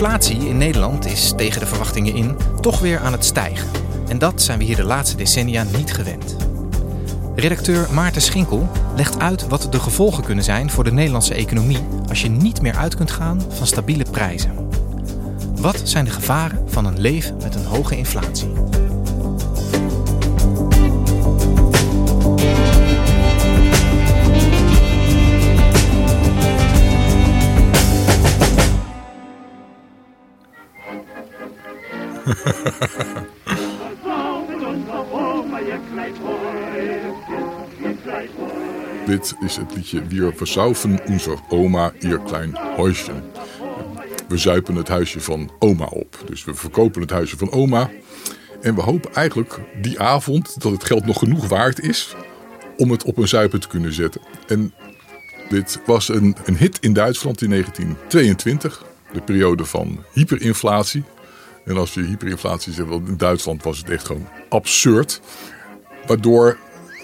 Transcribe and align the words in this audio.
Inflatie 0.00 0.48
in 0.48 0.56
Nederland 0.56 1.06
is 1.06 1.32
tegen 1.36 1.60
de 1.60 1.66
verwachtingen 1.66 2.14
in 2.14 2.36
toch 2.60 2.78
weer 2.78 2.98
aan 2.98 3.12
het 3.12 3.24
stijgen. 3.24 3.68
En 4.08 4.18
dat 4.18 4.42
zijn 4.42 4.58
we 4.58 4.64
hier 4.64 4.76
de 4.76 4.84
laatste 4.84 5.16
decennia 5.16 5.62
niet 5.76 5.92
gewend. 5.92 6.36
Redacteur 7.34 7.88
Maarten 7.92 8.22
Schinkel 8.22 8.68
legt 8.96 9.18
uit 9.18 9.48
wat 9.48 9.66
de 9.70 9.80
gevolgen 9.80 10.24
kunnen 10.24 10.44
zijn 10.44 10.70
voor 10.70 10.84
de 10.84 10.92
Nederlandse 10.92 11.34
economie 11.34 11.84
als 12.08 12.22
je 12.22 12.28
niet 12.28 12.62
meer 12.62 12.76
uit 12.76 12.94
kunt 12.94 13.10
gaan 13.10 13.42
van 13.48 13.66
stabiele 13.66 14.04
prijzen. 14.10 14.68
Wat 15.56 15.80
zijn 15.84 16.04
de 16.04 16.10
gevaren 16.10 16.62
van 16.66 16.84
een 16.84 17.00
leven 17.00 17.36
met 17.42 17.54
een 17.54 17.66
hoge 17.66 17.96
inflatie? 17.96 18.48
Dit 39.06 39.34
is 39.40 39.56
het 39.56 39.74
liedje 39.74 40.06
Wir 40.06 40.32
versaufen 40.36 41.00
unser 41.08 41.38
Oma 41.48 41.92
ihr 42.00 42.18
klein 42.18 42.58
Häuschen. 42.76 43.22
We 44.28 44.38
zuipen 44.38 44.74
het 44.74 44.88
huisje 44.88 45.20
van 45.20 45.50
oma 45.58 45.84
op. 45.84 46.22
Dus 46.26 46.44
we 46.44 46.54
verkopen 46.54 47.00
het 47.00 47.10
huisje 47.10 47.36
van 47.36 47.52
oma. 47.52 47.90
En 48.60 48.74
we 48.74 48.80
hopen 48.80 49.14
eigenlijk 49.14 49.58
die 49.82 50.00
avond 50.00 50.62
dat 50.62 50.72
het 50.72 50.84
geld 50.84 51.06
nog 51.06 51.18
genoeg 51.18 51.48
waard 51.48 51.80
is 51.80 52.14
om 52.76 52.90
het 52.90 53.04
op 53.04 53.16
een 53.16 53.28
zuipen 53.28 53.60
te 53.60 53.68
kunnen 53.68 53.92
zetten. 53.92 54.20
En 54.46 54.74
dit 55.48 55.80
was 55.86 56.08
een, 56.08 56.36
een 56.44 56.56
hit 56.56 56.78
in 56.80 56.92
Duitsland 56.92 57.42
in 57.42 57.50
1922. 57.50 58.84
De 59.12 59.20
periode 59.20 59.64
van 59.64 60.04
hyperinflatie. 60.12 61.04
En 61.64 61.76
als 61.76 61.94
je 61.94 62.02
hyperinflatie 62.02 62.72
zegt, 62.72 62.90
in 62.90 63.16
Duitsland 63.16 63.62
was 63.62 63.78
het 63.78 63.90
echt 63.90 64.06
gewoon 64.06 64.28
absurd. 64.48 65.20
Waardoor 66.06 66.58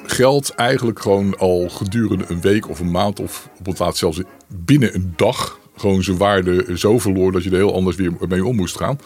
geld 0.07 0.51
eigenlijk 0.51 1.01
gewoon 1.01 1.39
al 1.39 1.69
gedurende 1.69 2.25
een 2.29 2.41
week 2.41 2.69
of 2.69 2.81
een 2.81 2.91
maand 2.91 3.21
of 3.21 3.49
op 3.59 3.67
het 3.67 3.79
laatst 3.79 3.99
zelfs 3.99 4.21
binnen 4.49 4.95
een 4.95 5.13
dag 5.17 5.59
gewoon 5.77 6.03
zijn 6.03 6.17
waarde 6.17 6.79
zo 6.79 6.99
verloor 6.99 7.33
dat 7.33 7.45
je 7.45 7.51
er 7.51 7.57
heel 7.57 7.75
anders 7.75 7.97
weer 7.97 8.13
mee 8.29 8.45
om 8.45 8.57
moest 8.57 8.77
gaan. 8.77 8.99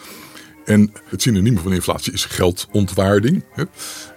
En 0.65 0.93
het 1.05 1.21
synoniem 1.21 1.57
van 1.57 1.73
inflatie 1.73 2.13
is 2.13 2.25
geldontwaarding. 2.25 3.43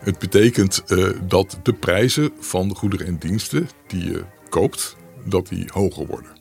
Het 0.01 0.19
betekent 0.19 0.83
uh, 0.87 1.09
dat 1.29 1.59
de 1.63 1.73
prijzen 1.73 2.31
van 2.41 2.75
goederen 2.77 3.07
en 3.07 3.19
diensten 3.19 3.69
die 3.87 4.05
je 4.05 4.25
koopt, 4.49 4.97
dat 5.25 5.49
die 5.49 5.65
hoger 5.73 6.07
worden. 6.07 6.34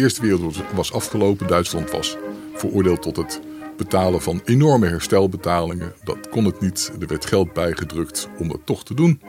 Eerste 0.00 0.22
Wereldoorlog 0.22 0.70
was 0.70 0.92
afgelopen. 0.92 1.46
Duitsland 1.46 1.90
was 1.90 2.16
veroordeeld 2.54 3.02
tot 3.02 3.16
het 3.16 3.40
betalen 3.76 4.22
van 4.22 4.40
enorme 4.44 4.86
herstelbetalingen. 4.86 5.92
Dat 6.04 6.28
kon 6.28 6.44
het 6.44 6.60
niet. 6.60 6.92
Er 7.00 7.06
werd 7.06 7.26
geld 7.26 7.52
bijgedrukt 7.52 8.28
om 8.38 8.48
dat 8.48 8.60
toch 8.64 8.84
te 8.84 8.94
doen. 8.94 9.20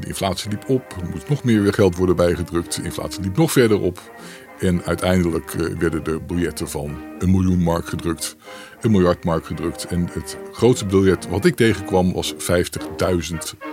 De 0.00 0.06
inflatie 0.06 0.50
liep 0.50 0.68
op, 0.68 0.96
er 1.00 1.08
moest 1.08 1.28
nog 1.28 1.44
meer 1.44 1.72
geld 1.72 1.96
worden 1.96 2.16
bijgedrukt. 2.16 2.76
De 2.76 2.82
inflatie 2.82 3.22
liep 3.22 3.36
nog 3.36 3.52
verder 3.52 3.80
op. 3.80 4.00
En 4.58 4.84
uiteindelijk 4.84 5.54
eh, 5.54 5.78
werden 5.78 6.04
de 6.04 6.20
biljetten 6.26 6.68
van 6.68 6.96
een 7.18 7.30
miljoen 7.30 7.62
mark 7.62 7.86
gedrukt, 7.86 8.36
een 8.80 8.90
miljard 8.90 9.24
mark 9.24 9.46
gedrukt. 9.46 9.84
En 9.84 10.08
het 10.12 10.38
grootste 10.52 10.86
biljet 10.86 11.28
wat 11.28 11.44
ik 11.44 11.56
tegenkwam 11.56 12.12
was 12.12 12.34
50.000 12.34 12.38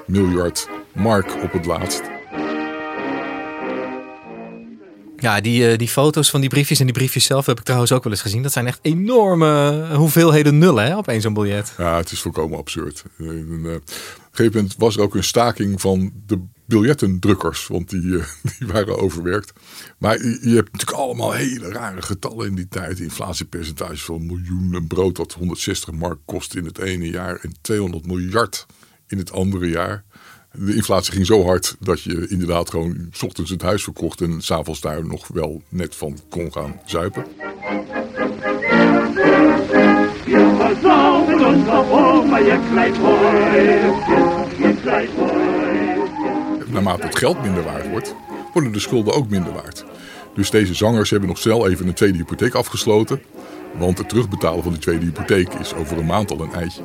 miljard 0.05 0.69
mark 0.91 1.43
op 1.43 1.51
het 1.51 1.65
laatst. 1.65 2.20
Ja, 5.21 5.41
die, 5.41 5.69
eh, 5.69 5.77
die 5.77 5.87
foto's 5.87 6.29
van 6.29 6.39
die 6.39 6.49
briefjes 6.49 6.79
en 6.79 6.85
die 6.85 6.93
briefjes 6.93 7.25
zelf 7.25 7.45
heb 7.45 7.57
ik 7.57 7.63
trouwens 7.63 7.91
ook 7.91 8.03
wel 8.03 8.11
eens 8.11 8.21
gezien. 8.21 8.43
Dat 8.43 8.51
zijn 8.51 8.67
echt 8.67 8.79
enorme 8.81 9.85
hoeveelheden 9.95 10.57
nullen 10.57 10.85
hè, 10.85 10.97
op 10.97 11.07
één 11.07 11.21
zo'n 11.21 11.33
biljet. 11.33 11.73
Ja, 11.77 11.97
het 11.97 12.11
is 12.11 12.21
volkomen 12.21 12.57
absurd. 12.57 13.03
Eh, 13.17 13.25
op 13.27 13.33
een 13.33 13.81
gegeven 14.31 14.55
moment 14.55 14.75
was 14.77 14.95
er 14.95 15.01
ook 15.01 15.15
een 15.15 15.23
staking 15.23 15.81
van 15.81 16.11
de 16.25 16.39
biljettendrukkers, 16.65 17.67
want 17.67 17.89
die, 17.89 18.17
eh, 18.17 18.25
die 18.59 18.67
waren 18.67 18.97
overwerkt. 18.97 19.53
Maar 19.97 20.17
je 20.23 20.55
hebt 20.55 20.71
natuurlijk 20.71 20.99
allemaal 20.99 21.31
hele 21.31 21.69
rare 21.71 22.01
getallen 22.01 22.47
in 22.47 22.55
die 22.55 22.67
tijd. 22.67 22.99
Inflatiepercentages 22.99 24.03
van 24.03 24.15
een 24.15 24.25
miljoen, 24.25 24.73
een 24.73 24.87
brood 24.87 25.15
dat 25.15 25.33
160 25.33 25.91
mark 25.91 26.19
kost 26.25 26.55
in 26.55 26.65
het 26.65 26.77
ene 26.77 27.09
jaar 27.09 27.39
en 27.41 27.53
200 27.61 28.05
miljard 28.05 28.65
in 29.07 29.17
het 29.17 29.31
andere 29.31 29.69
jaar 29.69 30.03
de 30.53 30.75
inflatie 30.75 31.13
ging 31.13 31.25
zo 31.25 31.43
hard 31.43 31.75
dat 31.79 32.01
je 32.01 32.27
inderdaad 32.27 32.69
gewoon 32.69 33.07
s 33.11 33.23
ochtends 33.23 33.49
het 33.49 33.61
huis 33.61 33.83
verkocht 33.83 34.21
en 34.21 34.41
s'avonds 34.41 34.81
daar 34.81 35.05
nog 35.05 35.27
wel 35.27 35.61
net 35.69 35.95
van 35.95 36.17
kon 36.29 36.51
gaan 36.51 36.81
zuipen. 36.85 37.25
Naarmate 46.67 47.05
het 47.05 47.17
geld 47.17 47.41
minder 47.41 47.63
waard 47.63 47.89
wordt, 47.89 48.15
worden 48.53 48.71
de 48.71 48.79
schulden 48.79 49.13
ook 49.13 49.29
minder 49.29 49.53
waard. 49.53 49.85
Dus 50.35 50.49
deze 50.49 50.73
zangers 50.73 51.09
hebben 51.09 51.29
nog 51.29 51.37
snel 51.37 51.69
even 51.69 51.87
een 51.87 51.93
tweede 51.93 52.17
hypotheek 52.17 52.53
afgesloten. 52.53 53.21
Want 53.77 53.97
het 53.97 54.09
terugbetalen 54.09 54.63
van 54.63 54.71
die 54.71 54.81
tweede 54.81 55.05
hypotheek 55.05 55.53
is 55.53 55.73
over 55.73 55.97
een 55.97 56.05
maand 56.05 56.31
al 56.31 56.41
een 56.41 56.53
eitje. 56.53 56.81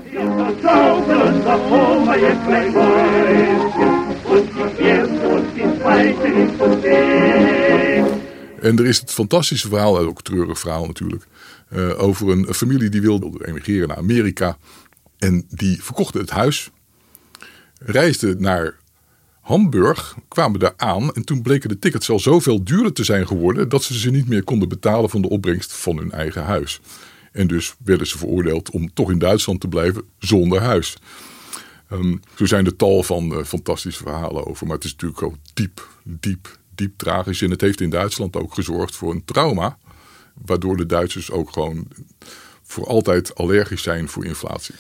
En 8.60 8.78
er 8.78 8.86
is 8.86 9.00
het 9.00 9.10
fantastische 9.10 9.68
verhaal, 9.68 9.98
ook 9.98 10.16
een 10.16 10.22
treurig 10.22 10.58
verhaal 10.58 10.86
natuurlijk, 10.86 11.26
uh, 11.72 12.02
over 12.02 12.28
een, 12.28 12.54
familie 12.54 12.88
die 12.88 13.00
wilde 13.00 13.46
emigreren 13.46 13.88
naar 13.88 13.96
Amerika. 13.96 14.56
En 15.18 15.46
die 15.48 15.82
verkochten 15.82 16.20
het 16.20 16.30
huis, 16.30 16.70
reisden 17.78 18.40
naar 18.40 18.78
Hamburg, 19.46 20.16
kwamen 20.28 20.60
daar 20.60 20.74
aan 20.76 21.14
en 21.14 21.24
toen 21.24 21.42
bleken 21.42 21.68
de 21.68 21.78
tickets 21.78 22.10
al 22.10 22.18
zoveel 22.18 22.64
duurder 22.64 22.92
te 22.92 23.04
zijn 23.04 23.26
geworden 23.26 23.68
dat 23.68 23.82
ze 23.82 23.98
ze 23.98 24.10
niet 24.10 24.28
meer 24.28 24.44
konden 24.44 24.68
betalen 24.68 25.10
van 25.10 25.22
de 25.22 25.28
opbrengst 25.28 25.72
van 25.72 25.96
hun 25.96 26.10
eigen 26.10 26.44
huis. 26.44 26.80
En 27.32 27.46
dus 27.46 27.74
werden 27.84 28.06
ze 28.06 28.18
veroordeeld 28.18 28.70
om 28.70 28.92
toch 28.94 29.10
in 29.10 29.18
Duitsland 29.18 29.60
te 29.60 29.68
blijven 29.68 30.02
zonder 30.18 30.60
huis. 30.60 30.96
Um, 31.92 32.20
zo 32.34 32.46
zijn 32.46 32.66
er 32.66 32.76
tal 32.76 33.02
van 33.02 33.32
uh, 33.32 33.44
fantastische 33.44 34.02
verhalen 34.02 34.46
over. 34.46 34.66
Maar 34.66 34.76
het 34.76 34.84
is 34.84 34.90
natuurlijk 34.90 35.22
ook 35.22 35.36
diep, 35.54 35.88
diep, 36.02 36.58
diep 36.74 36.98
tragisch. 36.98 37.42
En 37.42 37.50
het 37.50 37.60
heeft 37.60 37.80
in 37.80 37.90
Duitsland 37.90 38.36
ook 38.36 38.54
gezorgd 38.54 38.96
voor 38.96 39.10
een 39.10 39.24
trauma. 39.24 39.78
Waardoor 40.34 40.76
de 40.76 40.86
Duitsers 40.86 41.30
ook 41.30 41.52
gewoon 41.52 41.88
voor 42.62 42.86
altijd 42.86 43.34
allergisch 43.34 43.82
zijn 43.82 44.08
voor 44.08 44.24
inflatie. 44.24 44.74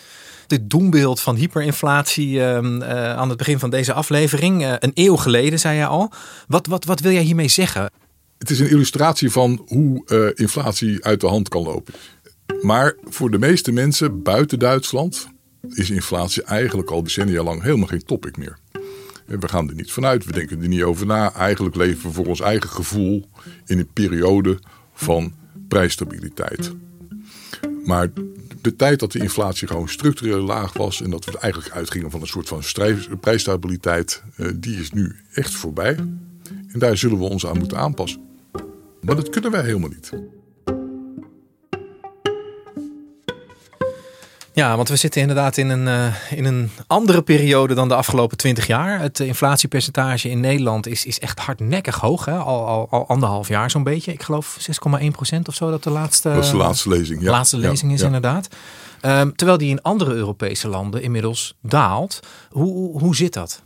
Dit 0.46 0.70
doembeeld 0.70 1.20
van 1.20 1.36
hyperinflatie 1.36 2.28
uh, 2.28 2.58
uh, 2.62 3.16
aan 3.16 3.28
het 3.28 3.38
begin 3.38 3.58
van 3.58 3.70
deze 3.70 3.92
aflevering. 3.92 4.62
Uh, 4.62 4.74
een 4.78 4.90
eeuw 4.94 5.16
geleden, 5.16 5.58
zei 5.58 5.78
je 5.78 5.86
al. 5.86 6.12
Wat, 6.48 6.66
wat, 6.66 6.84
wat 6.84 7.00
wil 7.00 7.12
jij 7.12 7.22
hiermee 7.22 7.48
zeggen? 7.48 7.90
Het 8.38 8.50
is 8.50 8.60
een 8.60 8.70
illustratie 8.70 9.30
van 9.30 9.62
hoe 9.66 10.32
inflatie 10.34 11.04
uit 11.04 11.20
de 11.20 11.26
hand 11.26 11.48
kan 11.48 11.62
lopen. 11.62 11.94
Maar 12.62 12.96
voor 13.04 13.30
de 13.30 13.38
meeste 13.38 13.72
mensen 13.72 14.22
buiten 14.22 14.58
Duitsland 14.58 15.28
is 15.70 15.90
inflatie 15.90 16.42
eigenlijk 16.42 16.90
al 16.90 17.02
decennia 17.02 17.42
lang 17.42 17.62
helemaal 17.62 17.86
geen 17.86 18.04
topic 18.04 18.36
meer. 18.36 18.58
We 19.26 19.48
gaan 19.48 19.68
er 19.68 19.74
niet 19.74 19.92
vanuit, 19.92 20.24
we 20.24 20.32
denken 20.32 20.62
er 20.62 20.68
niet 20.68 20.82
over 20.82 21.06
na. 21.06 21.32
Eigenlijk 21.32 21.76
leven 21.76 22.08
we 22.08 22.14
voor 22.14 22.26
ons 22.26 22.40
eigen 22.40 22.70
gevoel 22.70 23.28
in 23.66 23.78
een 23.78 23.92
periode 23.92 24.58
van 24.94 25.34
prijsstabiliteit. 25.68 26.72
Maar 27.84 28.08
de 28.66 28.76
tijd 28.76 29.00
dat 29.00 29.12
de 29.12 29.18
inflatie 29.18 29.68
gewoon 29.68 29.88
structureel 29.88 30.40
laag 30.40 30.72
was 30.72 31.02
en 31.02 31.10
dat 31.10 31.24
we 31.24 31.38
eigenlijk 31.38 31.74
uitgingen 31.74 32.10
van 32.10 32.20
een 32.20 32.26
soort 32.26 32.48
van 32.48 32.62
prijsstabiliteit, 33.20 34.22
eh, 34.36 34.48
die 34.56 34.80
is 34.80 34.90
nu 34.90 35.16
echt 35.32 35.54
voorbij. 35.54 35.94
En 36.68 36.78
daar 36.78 36.96
zullen 36.96 37.18
we 37.18 37.24
ons 37.24 37.46
aan 37.46 37.58
moeten 37.58 37.78
aanpassen. 37.78 38.20
Maar 39.00 39.16
dat 39.16 39.28
kunnen 39.28 39.50
wij 39.50 39.62
helemaal 39.62 39.88
niet. 39.88 40.12
Ja, 44.56 44.76
want 44.76 44.88
we 44.88 44.96
zitten 44.96 45.20
inderdaad 45.20 45.56
in 45.56 45.68
een, 45.68 45.86
uh, 45.86 46.32
in 46.32 46.44
een 46.44 46.70
andere 46.86 47.22
periode 47.22 47.74
dan 47.74 47.88
de 47.88 47.94
afgelopen 47.94 48.36
twintig 48.36 48.66
jaar. 48.66 49.00
Het 49.00 49.20
inflatiepercentage 49.20 50.30
in 50.30 50.40
Nederland 50.40 50.86
is, 50.86 51.04
is 51.04 51.18
echt 51.18 51.38
hardnekkig 51.38 51.96
hoog. 51.96 52.24
Hè? 52.24 52.36
Al, 52.36 52.66
al, 52.66 52.88
al 52.90 53.06
anderhalf 53.06 53.48
jaar 53.48 53.70
zo'n 53.70 53.82
beetje. 53.82 54.12
Ik 54.12 54.22
geloof 54.22 54.68
6,1 55.00 55.06
procent 55.10 55.48
of 55.48 55.54
zo 55.54 55.70
dat 55.70 55.82
de 55.82 55.90
laatste, 55.90 56.28
dat 56.28 56.44
is 56.44 56.50
de 56.50 56.56
laatste 56.56 56.88
lezing, 56.88 57.22
ja. 57.22 57.30
laatste 57.30 57.56
lezing 57.56 57.92
is 57.92 58.02
inderdaad. 58.02 58.48
Um, 59.02 59.36
terwijl 59.36 59.58
die 59.58 59.70
in 59.70 59.82
andere 59.82 60.14
Europese 60.14 60.68
landen 60.68 61.02
inmiddels 61.02 61.56
daalt. 61.60 62.20
Hoe, 62.50 62.72
hoe, 62.72 63.00
hoe 63.00 63.16
zit 63.16 63.32
dat? 63.32 63.62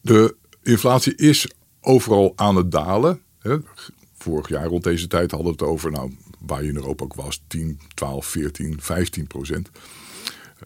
De 0.00 0.36
inflatie 0.62 1.16
is 1.16 1.50
overal 1.80 2.32
aan 2.36 2.56
het 2.56 2.70
dalen. 2.70 3.20
Hè. 3.38 3.56
Vorig 4.18 4.48
jaar 4.48 4.66
rond 4.66 4.84
deze 4.84 5.06
tijd 5.06 5.30
hadden 5.30 5.52
we 5.52 5.64
het 5.64 5.70
over 5.70 5.90
nou, 5.90 6.12
waar 6.40 6.62
je 6.62 6.68
in 6.68 6.76
Europa 6.76 7.04
ook 7.04 7.14
was, 7.14 7.42
10, 7.46 7.80
12, 7.94 8.26
14, 8.26 8.80
15 8.80 9.26
procent. 9.26 9.70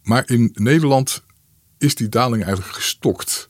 Maar 0.03 0.31
in 0.31 0.50
Nederland 0.55 1.23
is 1.79 1.94
die 1.94 2.09
daling 2.09 2.44
eigenlijk 2.44 2.75
gestokt 2.75 3.49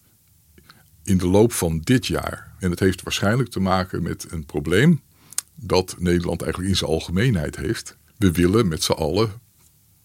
in 1.02 1.18
de 1.18 1.26
loop 1.26 1.52
van 1.52 1.80
dit 1.80 2.06
jaar. 2.06 2.54
En 2.58 2.70
het 2.70 2.80
heeft 2.80 3.02
waarschijnlijk 3.02 3.48
te 3.48 3.60
maken 3.60 4.02
met 4.02 4.26
een 4.30 4.46
probleem 4.46 5.00
dat 5.54 5.96
Nederland 5.98 6.42
eigenlijk 6.42 6.72
in 6.72 6.78
zijn 6.78 6.90
algemeenheid 6.90 7.56
heeft. 7.56 7.96
We 8.16 8.32
willen 8.32 8.68
met 8.68 8.82
z'n 8.82 8.92
allen 8.92 9.32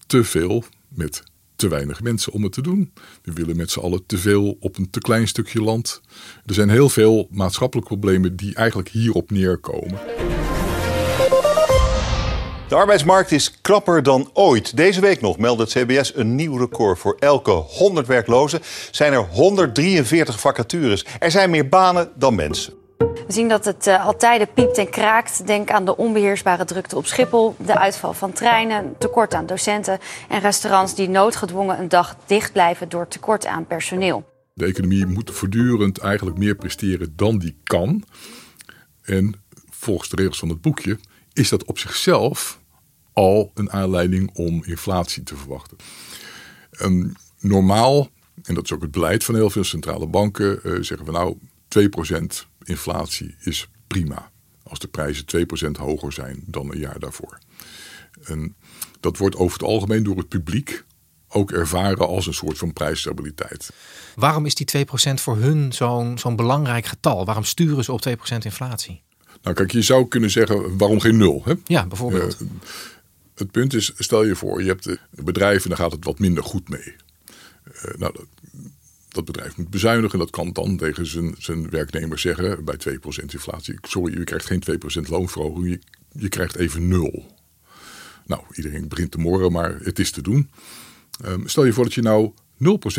te 0.08 0.24
veel 0.24 0.64
met 0.88 1.24
te 1.56 1.68
weinig 1.68 2.02
mensen 2.02 2.32
om 2.32 2.44
het 2.44 2.52
te 2.52 2.62
doen. 2.62 2.94
We 3.22 3.34
willen 3.34 3.56
met 3.56 3.72
z'n 3.72 3.80
allen 3.80 4.06
te 4.06 4.18
veel 4.18 4.58
op 4.60 4.78
een 4.78 4.90
te 4.90 5.00
klein 5.00 5.28
stukje 5.28 5.62
land. 5.62 6.02
Er 6.46 6.54
zijn 6.54 6.70
heel 6.70 6.90
veel 6.90 7.28
maatschappelijke 7.32 7.98
problemen 7.98 8.36
die 8.36 8.56
eigenlijk 8.56 8.90
hierop 8.90 9.32
neerkomen. 9.32 10.00
De 12.70 12.76
arbeidsmarkt 12.76 13.32
is 13.32 13.62
krapper 13.62 14.04
dan 14.04 14.30
ooit. 14.34 14.78
Deze 14.78 15.02
week 15.02 15.22
nog 15.22 15.38
meldt 15.38 15.60
het 15.60 15.70
CBS 15.70 16.16
een 16.16 16.36
nieuw 16.36 16.58
record. 16.58 17.00
Voor 17.00 17.16
elke 17.20 17.52
100 17.52 18.08
werklozen 18.08 18.60
zijn 18.92 19.14
er 19.14 19.20
143 19.20 20.40
vacatures. 20.40 21.06
Er 21.20 21.32
zijn 21.32 21.50
meer 21.50 21.70
banen 21.70 22.12
dan 22.16 22.36
mensen. 22.36 22.74
We 22.98 23.24
zien 23.28 23.48
dat 23.48 23.66
het 23.66 23.88
uh, 23.88 24.06
al 24.06 24.18
tijden 24.18 24.54
piept 24.54 24.78
en 24.78 24.90
kraakt. 24.90 25.48
Denk 25.48 25.72
aan 25.72 25.86
de 25.86 25.98
onbeheersbare 25.98 26.66
drukte 26.66 26.96
op 26.96 27.06
Schiphol, 27.06 27.56
de 27.58 27.80
uitval 27.80 28.14
van 28.14 28.32
treinen, 28.32 28.96
tekort 28.98 29.34
aan 29.34 29.46
docenten 29.46 30.00
en 30.30 30.40
restaurants 30.40 30.96
die 30.96 31.10
noodgedwongen 31.10 31.80
een 31.80 31.90
dag 31.90 32.16
dicht 32.26 32.52
blijven 32.52 32.90
door 32.90 33.08
tekort 33.08 33.46
aan 33.46 33.68
personeel. 33.68 34.30
De 34.54 34.66
economie 34.66 35.06
moet 35.06 35.32
voortdurend 35.32 35.98
eigenlijk 35.98 36.38
meer 36.38 36.56
presteren 36.56 37.14
dan 37.16 37.38
die 37.38 37.58
kan. 37.64 38.04
En 39.02 39.42
volgens 39.70 40.10
de 40.10 40.16
regels 40.16 40.40
van 40.40 40.50
het 40.50 40.62
boekje 40.62 40.98
is 41.34 41.50
dat 41.50 41.66
op 41.66 41.80
zichzelf 41.80 42.59
al 43.14 43.52
een 43.54 43.72
aanleiding 43.72 44.30
om 44.34 44.64
inflatie 44.64 45.24
te 45.24 45.36
verwachten. 45.36 45.78
En 46.72 47.16
normaal, 47.40 48.10
en 48.44 48.54
dat 48.54 48.64
is 48.64 48.72
ook 48.72 48.82
het 48.82 48.92
beleid 48.92 49.24
van 49.24 49.36
heel 49.36 49.50
veel 49.50 49.64
centrale 49.64 50.08
banken, 50.08 50.60
uh, 50.64 50.82
zeggen 50.82 51.06
we 51.06 51.12
nou 51.12 51.38
2% 51.68 52.46
inflatie 52.64 53.36
is 53.40 53.70
prima. 53.88 54.32
Als 54.64 54.80
de 54.80 54.88
prijzen 54.88 55.26
2% 55.26 55.72
hoger 55.80 56.14
zijn 56.14 56.44
dan 56.46 56.72
een 56.72 56.80
jaar 56.80 57.00
daarvoor. 57.00 57.38
En 58.24 58.56
dat 59.00 59.18
wordt 59.18 59.36
over 59.36 59.54
het 59.60 59.68
algemeen 59.68 60.04
door 60.04 60.18
het 60.18 60.28
publiek 60.28 60.84
ook 61.30 61.52
ervaren 61.52 62.08
als 62.08 62.28
een 62.28 62.34
soort 62.34 62.58
van 62.58 62.74
prijsstabiliteit. 62.74 63.70
Waarom 64.16 64.46
is 64.46 64.56
die 64.56 64.86
2% 64.88 65.14
voor 65.14 65.38
hun 65.38 65.74
zo'n 65.74 66.18
zo'n 66.18 66.36
belangrijk 66.36 66.86
getal? 66.86 67.26
Waarom 67.26 67.44
sturen 67.44 67.84
ze 67.84 67.92
op 67.92 68.08
2% 68.08 68.12
inflatie? 68.40 69.02
Nou 69.42 69.56
kijk, 69.56 69.72
je 69.72 69.82
zou 69.82 70.08
kunnen 70.08 70.30
zeggen, 70.30 70.78
waarom 70.78 71.00
geen 71.00 71.18
nul? 71.18 71.42
Hè? 71.46 71.54
Ja, 71.66 71.86
bijvoorbeeld. 71.86 72.42
Uh, 72.42 72.48
het 73.40 73.52
punt 73.52 73.74
is, 73.74 73.92
stel 73.98 74.24
je 74.24 74.36
voor, 74.36 74.62
je 74.62 74.68
hebt 74.68 74.84
de 74.84 75.00
bedrijven, 75.10 75.70
daar 75.70 75.80
gaat 75.80 75.92
het 75.92 76.06
wat 76.06 76.20
minder 76.20 76.44
goed 76.44 76.70
mee. 76.70 76.96
Uh, 77.66 77.98
nou, 77.98 78.14
dat, 79.10 79.26
bedrijf 79.26 79.58
moet 79.58 79.70
bezuinigen. 79.70 80.20
Dat 80.20 80.30
kan 80.30 80.54
dan 80.54 80.78
tegen 80.78 81.06
zijn, 81.06 81.36
zijn 81.38 81.70
werknemers 81.70 82.22
zeggen 82.22 82.66
bij 82.66 82.76
2% 82.90 83.26
inflatie. 83.26 83.78
Sorry, 83.82 84.18
je 84.18 84.24
krijgt 84.24 84.46
geen 84.46 84.64
2% 85.06 85.10
loonverhoging, 85.10 85.70
je, 85.70 85.80
je 86.22 86.30
krijgt 86.30 86.56
even 86.56 86.88
nul. 86.88 87.38
Nou, 88.26 88.44
iedereen 88.52 88.88
begint 88.88 89.12
te 89.12 89.18
morren, 89.18 89.52
maar 89.52 89.80
het 89.84 90.00
is 90.00 90.12
te 90.12 90.22
doen. 90.22 90.50
Um, 91.26 91.48
stel 91.48 91.66
je 91.66 91.74
voor 91.74 91.84
dat 91.84 91.94
je 91.94 92.02
nou 92.02 92.32
0% 92.32 92.34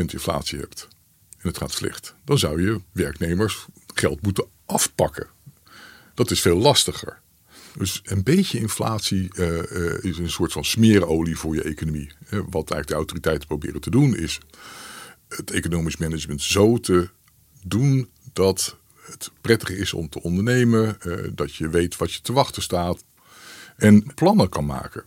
inflatie 0.07 0.59
hebt 0.59 0.89
en 1.41 1.49
het 1.49 1.59
gaat 1.59 1.73
slecht. 1.73 2.15
Dan 2.25 2.39
zou 2.39 2.63
je 2.63 2.81
werknemers 2.93 3.67
geld 3.95 4.23
moeten 4.23 4.47
afpakken. 4.67 5.27
Dat 6.15 6.31
is 6.31 6.41
veel 6.41 6.59
lastiger. 6.59 7.21
Dus 7.77 8.01
een 8.05 8.23
beetje 8.23 8.59
inflatie 8.59 9.31
uh, 9.35 9.49
uh, 9.49 10.05
is 10.05 10.19
een 10.19 10.31
soort 10.31 10.53
van 10.53 10.65
smeerolie 10.65 11.37
voor 11.37 11.55
je 11.55 11.63
economie. 11.63 12.11
Wat 12.29 12.71
eigenlijk 12.71 12.87
de 12.87 12.95
autoriteiten 12.95 13.47
proberen 13.47 13.81
te 13.81 13.91
doen 13.91 14.17
is 14.17 14.41
het 15.29 15.51
economisch 15.51 15.97
management 15.97 16.43
zo 16.43 16.79
te 16.79 17.09
doen 17.65 18.11
dat 18.33 18.77
het 19.01 19.31
prettig 19.41 19.71
is 19.71 19.93
om 19.93 20.09
te 20.09 20.23
ondernemen, 20.23 20.97
uh, 21.07 21.29
dat 21.35 21.55
je 21.55 21.69
weet 21.69 21.97
wat 21.97 22.13
je 22.13 22.21
te 22.21 22.33
wachten 22.33 22.63
staat 22.63 23.05
en 23.77 24.15
plannen 24.15 24.49
kan 24.49 24.67
maken. 24.67 25.05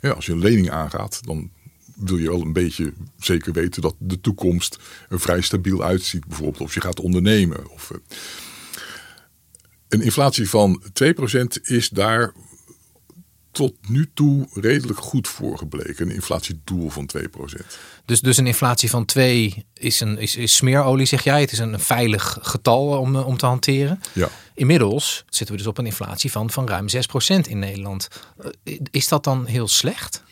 Ja, 0.00 0.10
als 0.10 0.26
je 0.26 0.32
een 0.32 0.38
lening 0.38 0.70
aangaat, 0.70 1.20
dan 1.24 1.50
wil 1.94 2.18
je 2.18 2.28
wel 2.28 2.40
een 2.40 2.52
beetje 2.52 2.92
zeker 3.18 3.52
weten 3.52 3.82
dat 3.82 3.94
de 3.98 4.20
toekomst 4.20 4.78
er 5.08 5.20
vrij 5.20 5.40
stabiel 5.40 5.82
uitziet. 5.82 6.26
Bijvoorbeeld 6.26 6.60
of 6.60 6.74
je 6.74 6.80
gaat 6.80 7.00
ondernemen. 7.00 7.70
Of, 7.70 7.92
een 9.90 10.02
inflatie 10.02 10.48
van 10.48 10.82
2% 10.82 11.44
is 11.62 11.88
daar 11.88 12.32
tot 13.50 13.74
nu 13.88 14.10
toe 14.14 14.48
redelijk 14.52 14.98
goed 14.98 15.28
voor 15.28 15.58
gebleken. 15.58 16.08
Een 16.08 16.14
inflatiedoel 16.14 16.90
van 16.90 17.10
2%. 17.18 17.20
Dus, 18.04 18.20
dus 18.20 18.36
een 18.36 18.46
inflatie 18.46 18.90
van 18.90 19.04
2 19.04 19.66
is, 19.74 20.00
een, 20.00 20.18
is, 20.18 20.36
is 20.36 20.56
smeerolie, 20.56 21.06
zeg 21.06 21.24
jij. 21.24 21.40
Het 21.40 21.52
is 21.52 21.58
een 21.58 21.80
veilig 21.80 22.38
getal 22.40 22.98
om, 22.98 23.16
om 23.16 23.36
te 23.36 23.46
hanteren. 23.46 24.00
Ja. 24.12 24.28
Inmiddels 24.54 25.24
zitten 25.28 25.54
we 25.54 25.62
dus 25.62 25.70
op 25.70 25.78
een 25.78 25.86
inflatie 25.86 26.30
van, 26.30 26.50
van 26.50 26.68
ruim 26.68 26.86
6% 26.88 26.94
in 27.48 27.58
Nederland. 27.58 28.08
Is 28.90 29.08
dat 29.08 29.24
dan 29.24 29.46
heel 29.46 29.68
slecht? 29.68 30.22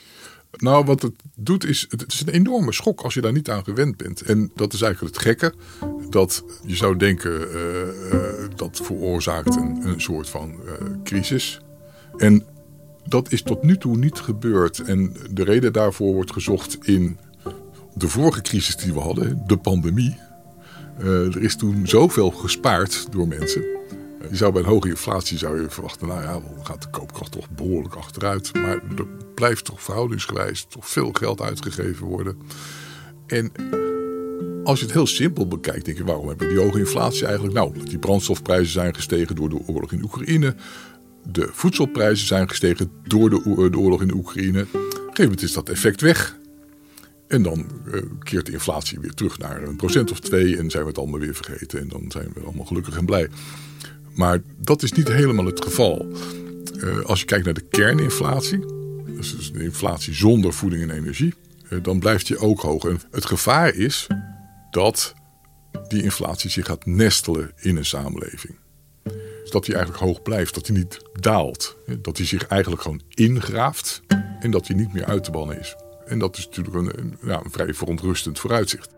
Nou, 0.57 0.85
wat 0.85 1.03
het 1.03 1.15
doet 1.35 1.65
is, 1.65 1.87
het 1.89 2.13
is 2.13 2.21
een 2.21 2.29
enorme 2.29 2.73
schok 2.73 3.01
als 3.01 3.15
je 3.15 3.21
daar 3.21 3.33
niet 3.33 3.51
aan 3.51 3.65
gewend 3.65 3.97
bent. 3.97 4.23
En 4.23 4.51
dat 4.55 4.73
is 4.73 4.83
eigenlijk 4.83 5.15
het 5.15 5.25
gekke. 5.25 5.55
Dat 6.11 6.45
je 6.67 6.77
zou 6.77 6.97
denken, 6.97 7.49
uh, 7.55 8.49
dat 8.57 8.81
veroorzaakt 8.83 9.57
een, 9.57 9.81
een 9.89 10.01
soort 10.01 10.29
van 10.29 10.55
uh, 10.65 10.73
crisis. 11.05 11.61
En 12.17 12.45
dat 13.05 13.33
is 13.33 13.43
tot 13.43 13.63
nu 13.63 13.77
toe 13.77 13.97
niet 13.97 14.19
gebeurd. 14.19 14.79
En 14.79 15.17
de 15.31 15.45
reden 15.45 15.73
daarvoor 15.73 16.15
wordt 16.15 16.33
gezocht 16.33 16.79
in 16.83 17.19
de 17.95 18.09
vorige 18.09 18.43
crisis 18.43 18.77
die 18.77 18.93
we 18.93 19.01
hadden, 19.01 19.43
de 19.47 19.57
pandemie. 19.57 20.17
er 20.99 21.43
is 21.43 21.57
toen 21.57 21.87
zoveel 21.87 22.31
gespaard 22.31 23.07
door 23.13 23.29
mensen. 23.29 23.78
Je 24.31 24.37
zou 24.37 24.53
bij 24.53 24.63
een 24.63 24.69
hoge 24.69 24.89
inflatie 24.89 25.39
zou 25.39 25.61
je 25.61 25.71
verwachten, 25.71 26.09
nou 26.09 26.23
ja, 26.23 26.33
dan 26.33 26.67
gaat 26.67 26.83
de 26.83 26.91
koopkracht 26.91 27.33
toch 27.33 27.51
behoorlijk 27.51 27.95
achteruit. 27.95 28.55
Maar 28.55 28.81
er 28.97 29.07
blijft 29.35 29.65
toch 29.65 29.83
verhoudingsgewijs 29.83 30.67
toch 30.69 30.89
veel 30.89 31.13
geld 31.13 31.41
uitgegeven 31.41 32.07
worden. 32.07 32.39
En 33.27 33.53
als 34.65 34.79
je 34.79 34.85
het 34.85 34.95
heel 34.95 35.07
simpel 35.07 35.49
bekijkt, 35.49 35.85
denk 35.85 35.97
je, 35.97 36.05
waarom 36.05 36.29
hebben 36.29 36.47
we 36.47 36.55
die 36.55 36.63
hoge 36.63 36.79
inflatie 36.79 37.25
eigenlijk? 37.25 37.55
Nou, 37.55 37.85
die 37.85 37.99
brandstofprijzen 37.99 38.73
zijn 38.73 38.95
gestegen 38.95 39.37
door 39.37 39.49
de 39.49 39.61
oorlog 39.67 39.93
in 39.93 40.03
Oekraïne. 40.03 40.55
De 41.31 41.49
voedselprijzen 41.53 42.27
zijn 42.27 42.49
gestegen 42.49 42.91
door 43.05 43.31
de, 43.31 43.71
de 43.71 43.79
oorlog 43.79 44.03
in 44.03 44.15
Oekraïne. 44.15 44.67
Op 45.09 45.19
moment 45.19 45.43
is 45.43 45.53
dat 45.53 45.69
effect 45.69 46.01
weg. 46.01 46.37
En 47.29 47.43
dan 47.43 47.67
uh, 47.87 48.03
keert 48.23 48.47
de 48.47 48.53
inflatie 48.53 48.99
weer 48.99 49.15
terug 49.15 49.39
naar 49.39 49.63
een 49.63 49.77
procent 49.77 50.11
of 50.11 50.21
twee 50.21 50.57
en 50.57 50.71
zijn 50.71 50.83
we 50.83 50.89
het 50.89 50.99
allemaal 50.99 51.21
weer 51.21 51.35
vergeten. 51.35 51.81
En 51.81 51.89
dan 51.89 52.05
zijn 52.09 52.31
we 52.35 52.41
allemaal 52.41 52.65
gelukkig 52.65 52.97
en 52.97 53.05
blij. 53.05 53.29
Maar 54.19 54.41
dat 54.57 54.83
is 54.83 54.93
niet 54.93 55.09
helemaal 55.09 55.45
het 55.45 55.65
geval. 55.65 56.07
Uh, 56.75 57.01
als 57.05 57.21
je 57.21 57.27
kijkt 57.27 57.45
naar 57.45 57.55
de 57.55 57.69
kerninflatie, 57.71 58.59
dus 59.07 59.53
de 59.53 59.63
inflatie 59.63 60.15
zonder 60.15 60.53
voeding 60.53 60.83
en 60.83 60.91
energie, 60.91 61.35
uh, 61.71 61.83
dan 61.83 61.99
blijft 61.99 62.27
die 62.27 62.39
ook 62.39 62.61
hoog. 62.61 62.85
En 62.85 63.01
het 63.11 63.27
gevaar 63.27 63.75
is 63.75 64.07
dat 64.71 65.15
die 65.89 66.03
inflatie 66.03 66.51
zich 66.51 66.67
gaat 66.67 66.87
nestelen 66.87 67.53
in 67.57 67.77
een 67.77 67.85
samenleving. 67.85 68.59
is 69.45 69.51
dat 69.51 69.67
hij 69.67 69.75
eigenlijk 69.75 70.05
hoog 70.05 70.23
blijft, 70.23 70.55
dat 70.55 70.67
hij 70.67 70.77
niet 70.77 70.99
daalt. 71.13 71.77
Dat 72.03 72.17
hij 72.17 72.27
zich 72.27 72.47
eigenlijk 72.47 72.83
gewoon 72.83 73.03
ingraaft 73.09 74.03
en 74.41 74.51
dat 74.51 74.67
hij 74.67 74.77
niet 74.77 74.93
meer 74.93 75.05
uit 75.05 75.25
te 75.25 75.31
bannen 75.31 75.61
is. 75.61 75.77
En 76.07 76.19
dat 76.19 76.37
is 76.37 76.47
natuurlijk 76.47 76.77
een, 76.77 77.19
ja, 77.23 77.41
een 77.45 77.51
vrij 77.51 77.75
verontrustend 77.75 78.39
vooruitzicht. 78.39 78.91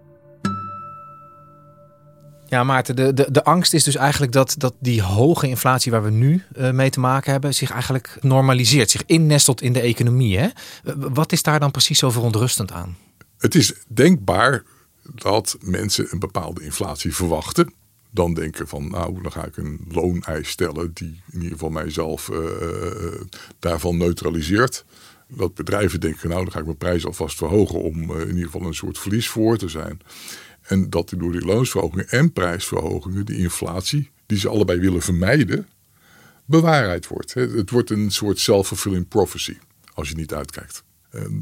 Ja, 2.51 2.65
Maarten, 2.65 2.97
de, 2.97 3.15
de, 3.15 3.27
de 3.31 3.45
angst 3.45 3.75
is 3.75 3.85
dus 3.85 3.97
eigenlijk 3.97 4.33
dat, 4.33 4.55
dat 4.59 4.75
die 4.79 5.03
hoge 5.03 5.49
inflatie 5.49 5.93
waar 5.93 6.03
we 6.03 6.11
nu 6.11 6.43
uh, 6.59 6.71
mee 6.71 6.91
te 6.91 7.01
maken 7.01 7.33
hebben, 7.33 7.55
zich 7.55 7.71
eigenlijk 7.71 8.17
normaliseert, 8.21 8.91
zich 8.91 9.03
innestelt 9.07 9.63
in 9.63 9.73
de 9.73 9.81
economie. 9.81 10.39
Hè? 10.39 10.49
Wat 10.97 11.33
is 11.33 11.43
daar 11.43 11.61
dan 11.61 11.71
precies 11.71 11.99
zo 11.99 12.11
verontrustend 12.11 12.73
aan? 12.73 12.97
Het 13.39 13.55
is 13.55 13.75
denkbaar 13.89 14.63
dat 15.03 15.57
mensen 15.61 16.07
een 16.11 16.19
bepaalde 16.19 16.63
inflatie 16.63 17.15
verwachten. 17.15 17.73
Dan 18.11 18.35
denken 18.35 18.69
van, 18.69 18.91
nou, 18.91 19.23
dan 19.23 19.33
ga 19.33 19.45
ik 19.45 19.57
een 19.57 19.81
looneis 19.89 20.49
stellen 20.49 20.91
die 20.95 21.23
in 21.31 21.37
ieder 21.37 21.53
geval 21.53 21.71
mijzelf 21.71 22.29
uh, 22.29 22.39
daarvan 23.59 23.97
neutraliseert. 23.97 24.85
Dat 25.29 25.55
bedrijven 25.55 26.01
denken, 26.01 26.29
nou, 26.29 26.43
dan 26.43 26.53
ga 26.53 26.59
ik 26.59 26.65
mijn 26.65 26.77
prijs 26.77 27.07
alvast 27.07 27.37
verhogen 27.37 27.83
om 27.83 28.21
in 28.21 28.29
ieder 28.29 28.45
geval 28.45 28.63
een 28.63 28.75
soort 28.75 28.99
verlies 28.99 29.29
voor 29.29 29.57
te 29.57 29.69
zijn. 29.69 30.01
En 30.71 30.91
dat 30.91 31.13
door 31.17 31.33
die 31.33 31.45
loonsverhogingen 31.45 32.09
en 32.09 32.33
prijsverhogingen 32.33 33.25
die 33.25 33.39
inflatie, 33.39 34.11
die 34.27 34.39
ze 34.39 34.49
allebei 34.49 34.81
willen 34.81 35.03
vermijden, 35.03 35.69
bewaarheid 36.45 37.07
wordt. 37.07 37.35
Het 37.35 37.71
wordt 37.71 37.91
een 37.91 38.11
soort 38.11 38.39
self-fulfilling 38.39 39.09
prophecy 39.09 39.57
als 39.95 40.09
je 40.09 40.15
niet 40.15 40.35
uitkijkt. 40.35 40.83
Ehm, 41.11 41.39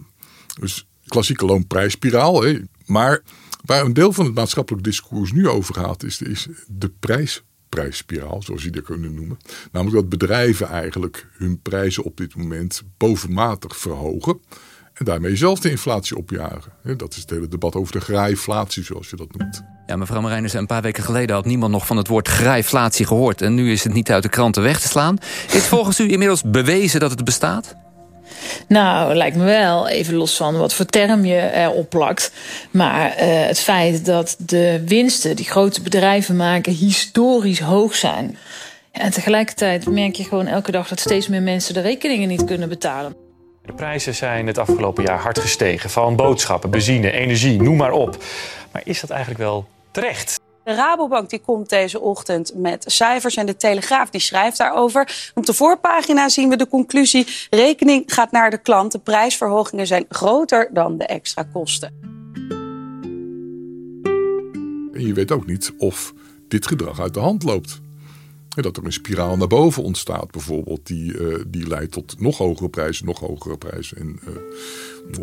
dus 0.60 0.86
klassieke 1.06 1.44
loonprijsspiraal. 1.44 2.44
Maar 2.86 3.22
waar 3.64 3.84
een 3.84 3.92
deel 3.92 4.12
van 4.12 4.24
het 4.24 4.34
maatschappelijk 4.34 4.84
discours 4.84 5.32
nu 5.32 5.48
over 5.48 5.74
gaat, 5.74 6.02
is, 6.02 6.22
is 6.22 6.48
de 6.66 6.88
prijsprijsspiraal, 6.88 8.42
zoals 8.42 8.62
je 8.62 8.70
dat 8.70 8.84
kunnen 8.84 9.14
noemen. 9.14 9.38
Namelijk 9.72 10.00
dat 10.00 10.18
bedrijven 10.18 10.68
eigenlijk 10.68 11.26
hun 11.32 11.60
prijzen 11.62 12.04
op 12.04 12.16
dit 12.16 12.36
moment 12.36 12.82
bovenmatig 12.96 13.76
verhogen. 13.76 14.40
En 14.98 15.04
daarmee 15.04 15.36
zelf 15.36 15.60
de 15.60 15.70
inflatie 15.70 16.16
opjagen. 16.16 16.72
Dat 16.96 17.12
is 17.12 17.20
het 17.20 17.30
hele 17.30 17.48
debat 17.48 17.74
over 17.74 17.92
de 17.92 18.00
grijflatie, 18.00 18.84
zoals 18.84 19.10
je 19.10 19.16
dat 19.16 19.36
noemt. 19.36 19.62
Ja, 19.86 19.96
mevrouw 19.96 20.20
Marijnus, 20.20 20.52
een 20.52 20.66
paar 20.66 20.82
weken 20.82 21.02
geleden 21.02 21.34
had 21.34 21.44
niemand 21.44 21.72
nog 21.72 21.86
van 21.86 21.96
het 21.96 22.08
woord 22.08 22.28
grijflatie 22.28 23.06
gehoord. 23.06 23.42
En 23.42 23.54
nu 23.54 23.72
is 23.72 23.84
het 23.84 23.92
niet 23.92 24.10
uit 24.10 24.22
de 24.22 24.28
kranten 24.28 24.62
weg 24.62 24.80
te 24.80 24.88
slaan. 24.88 25.18
Is 25.52 25.66
volgens 25.66 26.00
u 26.00 26.10
inmiddels 26.10 26.42
bewezen 26.42 27.00
dat 27.00 27.10
het 27.10 27.24
bestaat? 27.24 27.74
Nou, 28.68 29.14
lijkt 29.14 29.36
me 29.36 29.44
wel, 29.44 29.88
even 29.88 30.14
los 30.14 30.36
van 30.36 30.56
wat 30.56 30.74
voor 30.74 30.86
term 30.86 31.24
je 31.24 31.50
erop 31.52 31.90
plakt. 31.90 32.32
Maar 32.70 33.08
uh, 33.08 33.46
het 33.46 33.58
feit 33.58 34.04
dat 34.04 34.36
de 34.38 34.82
winsten 34.86 35.36
die 35.36 35.44
grote 35.44 35.82
bedrijven 35.82 36.36
maken 36.36 36.72
historisch 36.72 37.60
hoog 37.60 37.94
zijn. 37.94 38.38
En 38.92 39.10
tegelijkertijd 39.10 39.86
merk 39.90 40.14
je 40.14 40.24
gewoon 40.24 40.46
elke 40.46 40.70
dag 40.70 40.88
dat 40.88 41.00
steeds 41.00 41.28
meer 41.28 41.42
mensen 41.42 41.74
de 41.74 41.80
rekeningen 41.80 42.28
niet 42.28 42.44
kunnen 42.44 42.68
betalen. 42.68 43.27
De 43.68 43.74
prijzen 43.74 44.14
zijn 44.14 44.46
het 44.46 44.58
afgelopen 44.58 45.04
jaar 45.04 45.18
hard 45.18 45.38
gestegen. 45.38 45.90
Van 45.90 46.16
boodschappen, 46.16 46.70
benzine, 46.70 47.10
energie, 47.10 47.62
noem 47.62 47.76
maar 47.76 47.92
op. 47.92 48.24
Maar 48.72 48.82
is 48.84 49.00
dat 49.00 49.10
eigenlijk 49.10 49.40
wel 49.40 49.68
terecht? 49.90 50.40
De 50.64 50.74
Rabobank 50.74 51.30
die 51.30 51.38
komt 51.38 51.68
deze 51.68 52.00
ochtend 52.00 52.52
met 52.54 52.84
cijfers 52.86 53.36
en 53.36 53.46
de 53.46 53.56
Telegraaf 53.56 54.10
die 54.10 54.20
schrijft 54.20 54.58
daarover. 54.58 55.30
Op 55.34 55.46
de 55.46 55.54
voorpagina 55.54 56.28
zien 56.28 56.48
we 56.48 56.56
de 56.56 56.68
conclusie: 56.68 57.26
rekening 57.50 58.02
gaat 58.06 58.30
naar 58.30 58.50
de 58.50 58.58
klant. 58.58 58.92
De 58.92 58.98
prijsverhogingen 58.98 59.86
zijn 59.86 60.04
groter 60.08 60.68
dan 60.72 60.98
de 60.98 61.06
extra 61.06 61.42
kosten. 61.52 61.94
En 64.92 65.06
je 65.06 65.12
weet 65.14 65.32
ook 65.32 65.46
niet 65.46 65.72
of 65.78 66.12
dit 66.48 66.66
gedrag 66.66 67.00
uit 67.00 67.14
de 67.14 67.20
hand 67.20 67.42
loopt 67.42 67.80
dat 68.62 68.76
er 68.76 68.84
een 68.84 68.92
spiraal 68.92 69.36
naar 69.36 69.46
boven 69.46 69.82
ontstaat 69.82 70.30
bijvoorbeeld. 70.30 70.86
Die, 70.86 71.18
uh, 71.18 71.34
die 71.46 71.66
leidt 71.66 71.92
tot 71.92 72.20
nog 72.20 72.38
hogere 72.38 72.68
prijzen, 72.68 73.06
nog 73.06 73.18
hogere 73.18 73.58
prijzen. 73.58 73.96
In 73.96 74.20
uh, 74.28 75.20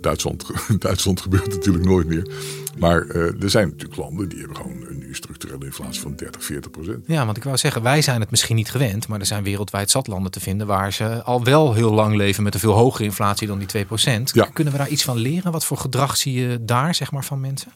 Duitsland, 0.00 0.44
Duitsland 0.78 1.20
gebeurt 1.20 1.48
natuurlijk 1.48 1.84
nooit 1.84 2.06
meer. 2.06 2.30
Maar 2.78 3.06
uh, 3.06 3.42
er 3.42 3.50
zijn 3.50 3.68
natuurlijk 3.68 4.00
landen 4.00 4.28
die 4.28 4.38
hebben 4.38 4.56
gewoon 4.56 4.79
structurele 5.14 5.64
inflatie 5.64 6.00
van 6.00 6.14
30, 6.16 6.44
40 6.44 6.70
procent. 6.70 7.04
Ja, 7.06 7.24
want 7.24 7.36
ik 7.36 7.44
wou 7.44 7.56
zeggen, 7.56 7.82
wij 7.82 8.02
zijn 8.02 8.20
het 8.20 8.30
misschien 8.30 8.56
niet 8.56 8.70
gewend. 8.70 9.08
Maar 9.08 9.20
er 9.20 9.26
zijn 9.26 9.42
wereldwijd 9.42 9.90
zat 9.90 10.06
landen 10.06 10.30
te 10.32 10.40
vinden 10.40 10.66
waar 10.66 10.92
ze 10.92 11.22
al 11.22 11.44
wel 11.44 11.74
heel 11.74 11.92
lang 11.92 12.16
leven 12.16 12.42
met 12.42 12.54
een 12.54 12.60
veel 12.60 12.72
hogere 12.72 13.04
inflatie 13.04 13.46
dan 13.46 13.58
die 13.58 13.66
2 13.66 13.84
procent. 13.84 14.30
Ja. 14.34 14.44
Kunnen 14.44 14.72
we 14.72 14.78
daar 14.78 14.88
iets 14.88 15.04
van 15.04 15.16
leren? 15.16 15.52
Wat 15.52 15.64
voor 15.64 15.76
gedrag 15.76 16.16
zie 16.16 16.32
je 16.32 16.64
daar 16.64 16.94
zeg 16.94 17.12
maar, 17.12 17.24
van 17.24 17.40
mensen? 17.40 17.72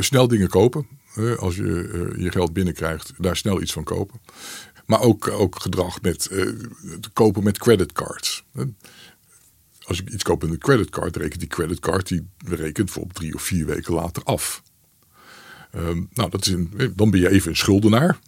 snel 0.00 0.28
dingen 0.28 0.48
kopen 0.48 0.86
als 1.38 1.56
je 1.56 1.88
eh, 1.92 2.22
je 2.22 2.30
geld 2.30 2.52
binnenkrijgt, 2.52 3.12
daar 3.18 3.36
snel 3.36 3.62
iets 3.62 3.72
van 3.72 3.84
kopen. 3.84 4.20
Maar 4.86 5.00
ook, 5.00 5.28
ook 5.28 5.62
gedrag 5.62 6.02
met 6.02 6.28
uh, 6.32 6.52
kopen 7.12 7.42
met 7.42 7.58
creditcards. 7.58 8.44
Als 9.82 10.00
ik 10.00 10.10
iets 10.10 10.22
koop 10.22 10.42
met 10.42 10.50
een 10.50 10.58
creditcard, 10.58 11.16
rekent 11.16 11.40
die 11.40 11.48
creditcard 11.48 12.08
die 12.08 12.28
rekent 12.46 12.84
bijvoorbeeld 12.84 13.14
drie 13.14 13.34
of 13.34 13.42
vier 13.42 13.66
weken 13.66 13.94
later 13.94 14.22
af. 14.22 14.62
Um, 15.76 16.08
nou, 16.12 16.30
dat 16.30 16.46
is 16.46 16.52
een, 16.52 16.92
dan 16.96 17.10
ben 17.10 17.20
je 17.20 17.30
even 17.30 17.50
een 17.50 17.56
schuldenaar. 17.56 18.18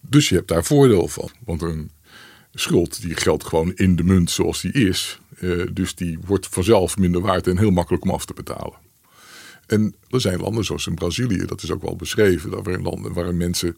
Dus 0.00 0.28
je 0.28 0.34
hebt 0.34 0.48
daar 0.48 0.64
voordeel 0.64 1.08
van. 1.08 1.30
Want 1.44 1.62
een 1.62 1.90
schuld 2.54 3.02
die 3.02 3.14
geldt 3.14 3.44
gewoon 3.44 3.74
in 3.74 3.96
de 3.96 4.04
munt 4.04 4.30
zoals 4.30 4.60
die 4.60 4.72
is. 4.72 5.18
Uh, 5.40 5.66
dus 5.72 5.94
die 5.94 6.18
wordt 6.26 6.46
vanzelf 6.46 6.96
minder 6.96 7.20
waard 7.20 7.46
en 7.46 7.58
heel 7.58 7.70
makkelijk 7.70 8.04
om 8.04 8.10
af 8.10 8.24
te 8.24 8.34
betalen. 8.34 8.74
En 9.66 9.94
er 10.08 10.20
zijn 10.20 10.40
landen 10.40 10.64
zoals 10.64 10.86
in 10.86 10.94
Brazilië, 10.94 11.44
dat 11.46 11.62
is 11.62 11.70
ook 11.70 11.82
wel 11.82 11.96
beschreven, 11.96 12.50
dat 12.50 12.66
er 12.66 12.82
landen 12.82 13.12
waar 13.12 13.34
mensen 13.34 13.76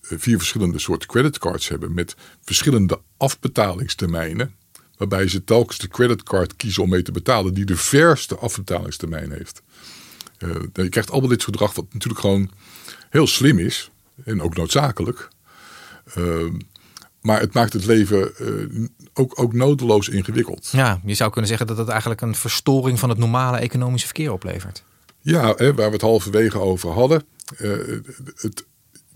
eh, 0.00 0.18
vier 0.18 0.38
verschillende 0.38 0.78
soorten 0.78 1.08
creditcards 1.08 1.68
hebben 1.68 1.94
met 1.94 2.16
verschillende 2.44 3.00
afbetalingstermijnen. 3.16 4.54
Waarbij 4.96 5.28
ze 5.28 5.44
telkens 5.44 5.78
de 5.78 5.88
creditcard 5.88 6.56
kiezen 6.56 6.82
om 6.82 6.88
mee 6.88 7.02
te 7.02 7.12
betalen 7.12 7.54
die 7.54 7.64
de 7.64 7.76
verste 7.76 8.36
afbetalingstermijn 8.36 9.32
heeft. 9.32 9.62
Uh, 10.38 10.54
je 10.72 10.88
krijgt 10.88 11.10
allemaal 11.10 11.28
dit 11.28 11.44
gedrag 11.44 11.74
wat 11.74 11.92
natuurlijk 11.92 12.20
gewoon 12.20 12.50
heel 13.10 13.26
slim 13.26 13.58
is 13.58 13.90
en 14.24 14.42
ook 14.42 14.56
noodzakelijk. 14.56 15.28
Uh, 16.18 16.52
maar 17.20 17.40
het 17.40 17.54
maakt 17.54 17.72
het 17.72 17.84
leven 17.84 18.32
uh, 18.40 18.86
ook, 19.14 19.40
ook 19.40 19.52
nodeloos 19.52 20.08
ingewikkeld. 20.08 20.68
Ja, 20.72 21.00
je 21.04 21.14
zou 21.14 21.30
kunnen 21.30 21.48
zeggen 21.48 21.66
dat 21.66 21.78
het 21.78 21.88
eigenlijk 21.88 22.20
een 22.20 22.34
verstoring 22.34 22.98
van 22.98 23.08
het 23.08 23.18
normale 23.18 23.58
economische 23.58 24.06
verkeer 24.06 24.32
oplevert. 24.32 24.82
Ja, 25.20 25.54
hè, 25.56 25.74
waar 25.74 25.86
we 25.86 25.92
het 25.92 26.00
halverwege 26.00 26.58
over 26.58 26.90
hadden. 26.90 27.24
Uh, 27.58 28.00
het, 28.34 28.66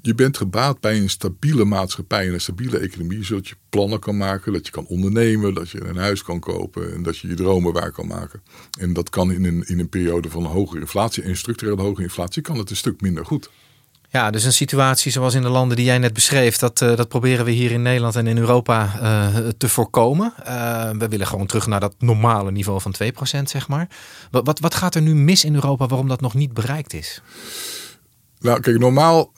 je 0.03 0.15
bent 0.15 0.37
gebaat 0.37 0.81
bij 0.81 0.97
een 0.97 1.11
stabiele 1.11 1.65
maatschappij 1.65 2.27
en 2.27 2.33
een 2.33 2.41
stabiele 2.41 2.79
economie, 2.79 3.25
zodat 3.25 3.49
je 3.49 3.55
plannen 3.69 3.99
kan 3.99 4.17
maken, 4.17 4.53
dat 4.53 4.67
je 4.67 4.73
kan 4.73 4.87
ondernemen, 4.87 5.55
dat 5.55 5.71
je 5.71 5.85
een 5.85 5.97
huis 5.97 6.23
kan 6.23 6.41
kopen 6.41 6.95
en 6.95 7.03
dat 7.03 7.19
je 7.19 7.29
je 7.29 7.35
dromen 7.35 7.73
waar 7.73 7.93
kan 7.93 8.07
maken. 8.07 8.43
En 8.79 8.93
dat 8.93 9.11
kan 9.11 9.33
in 9.33 9.45
een, 9.45 9.63
in 9.67 9.79
een 9.79 9.89
periode 9.89 10.31
van 10.31 10.45
hoge 10.45 10.81
inflatie 10.81 11.23
en 11.23 11.37
structurele 11.37 11.83
hoge 11.83 12.03
inflatie 12.03 12.43
kan 12.43 12.59
het 12.59 12.71
een 12.71 12.77
stuk 12.77 13.01
minder 13.01 13.27
goed. 13.27 13.51
Ja, 14.13 14.31
dus 14.31 14.45
een 14.45 14.53
situatie 14.53 15.13
zoals 15.13 15.35
in 15.35 15.43
de 15.43 15.49
landen 15.49 15.77
die 15.77 15.87
jij 15.87 15.99
net 15.99 16.13
beschreef, 16.13 16.57
dat, 16.57 16.81
uh, 16.81 16.97
dat 16.97 17.09
proberen 17.09 17.45
we 17.45 17.51
hier 17.51 17.71
in 17.71 17.83
Nederland 17.83 18.17
en 18.17 18.27
in 18.27 18.39
Europa 18.39 18.93
uh, 19.03 19.49
te 19.49 19.69
voorkomen. 19.69 20.35
Uh, 20.47 20.91
we 20.91 21.09
willen 21.09 21.27
gewoon 21.27 21.47
terug 21.47 21.67
naar 21.67 21.81
dat 21.81 21.95
normale 21.99 22.51
niveau 22.51 22.81
van 22.81 22.95
2%, 23.39 23.43
zeg 23.43 23.69
maar. 23.69 23.89
Wat, 24.31 24.59
wat 24.59 24.75
gaat 24.75 24.95
er 24.95 25.03
nu 25.03 25.15
mis 25.15 25.45
in 25.45 25.55
Europa 25.55 25.87
waarom 25.87 26.09
dat 26.09 26.21
nog 26.21 26.35
niet 26.35 26.53
bereikt 26.53 26.93
is? 26.93 27.23
Nou, 28.43 28.61
kijk, 28.61 28.79
normaal, 28.79 29.33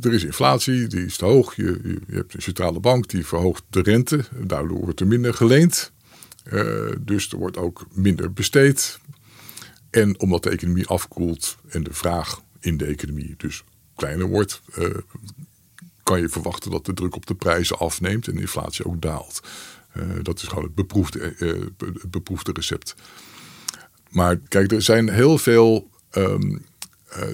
er 0.00 0.12
is 0.12 0.24
inflatie, 0.24 0.86
die 0.86 1.04
is 1.04 1.16
te 1.16 1.24
hoog. 1.24 1.56
Je, 1.56 1.80
je, 2.06 2.14
hebt 2.14 2.34
een 2.34 2.42
centrale 2.42 2.80
bank 2.80 3.08
die 3.08 3.26
verhoogt 3.26 3.62
de 3.70 3.82
rente. 3.82 4.24
Daardoor 4.36 4.78
wordt 4.78 5.00
er 5.00 5.06
minder 5.06 5.34
geleend. 5.34 5.92
dus 6.98 7.32
er 7.32 7.38
wordt 7.38 7.56
ook 7.56 7.86
minder 7.92 8.32
besteed. 8.32 8.98
En 9.90 10.20
omdat 10.20 10.42
de 10.42 10.50
economie 10.50 10.86
afkoelt 10.86 11.56
en 11.68 11.82
de 11.82 11.92
vraag 11.92 12.42
in 12.60 12.76
de 12.76 12.84
economie 12.84 13.34
dus 13.36 13.64
kleiner 13.94 14.28
wordt, 14.28 14.62
uh, 14.78 14.86
kan 16.02 16.20
je 16.20 16.28
verwachten 16.28 16.70
dat 16.70 16.86
de 16.86 16.94
druk 16.94 17.16
op 17.16 17.26
de 17.26 17.34
prijzen 17.34 17.78
afneemt 17.78 18.28
en 18.28 18.34
de 18.34 18.40
inflatie 18.40 18.84
ook 18.84 19.02
daalt. 19.02 19.40
Uh, 19.96 20.04
dat 20.22 20.42
is 20.42 20.48
gewoon 20.48 20.64
het 20.64 20.74
beproefde, 20.74 21.34
uh, 21.38 21.66
beproefde 22.08 22.52
recept. 22.52 22.94
Maar 24.08 24.36
kijk, 24.36 24.72
er 24.72 24.82
zijn 24.82 25.08
heel 25.10 25.38
veel 25.38 25.90
um, 26.12 26.64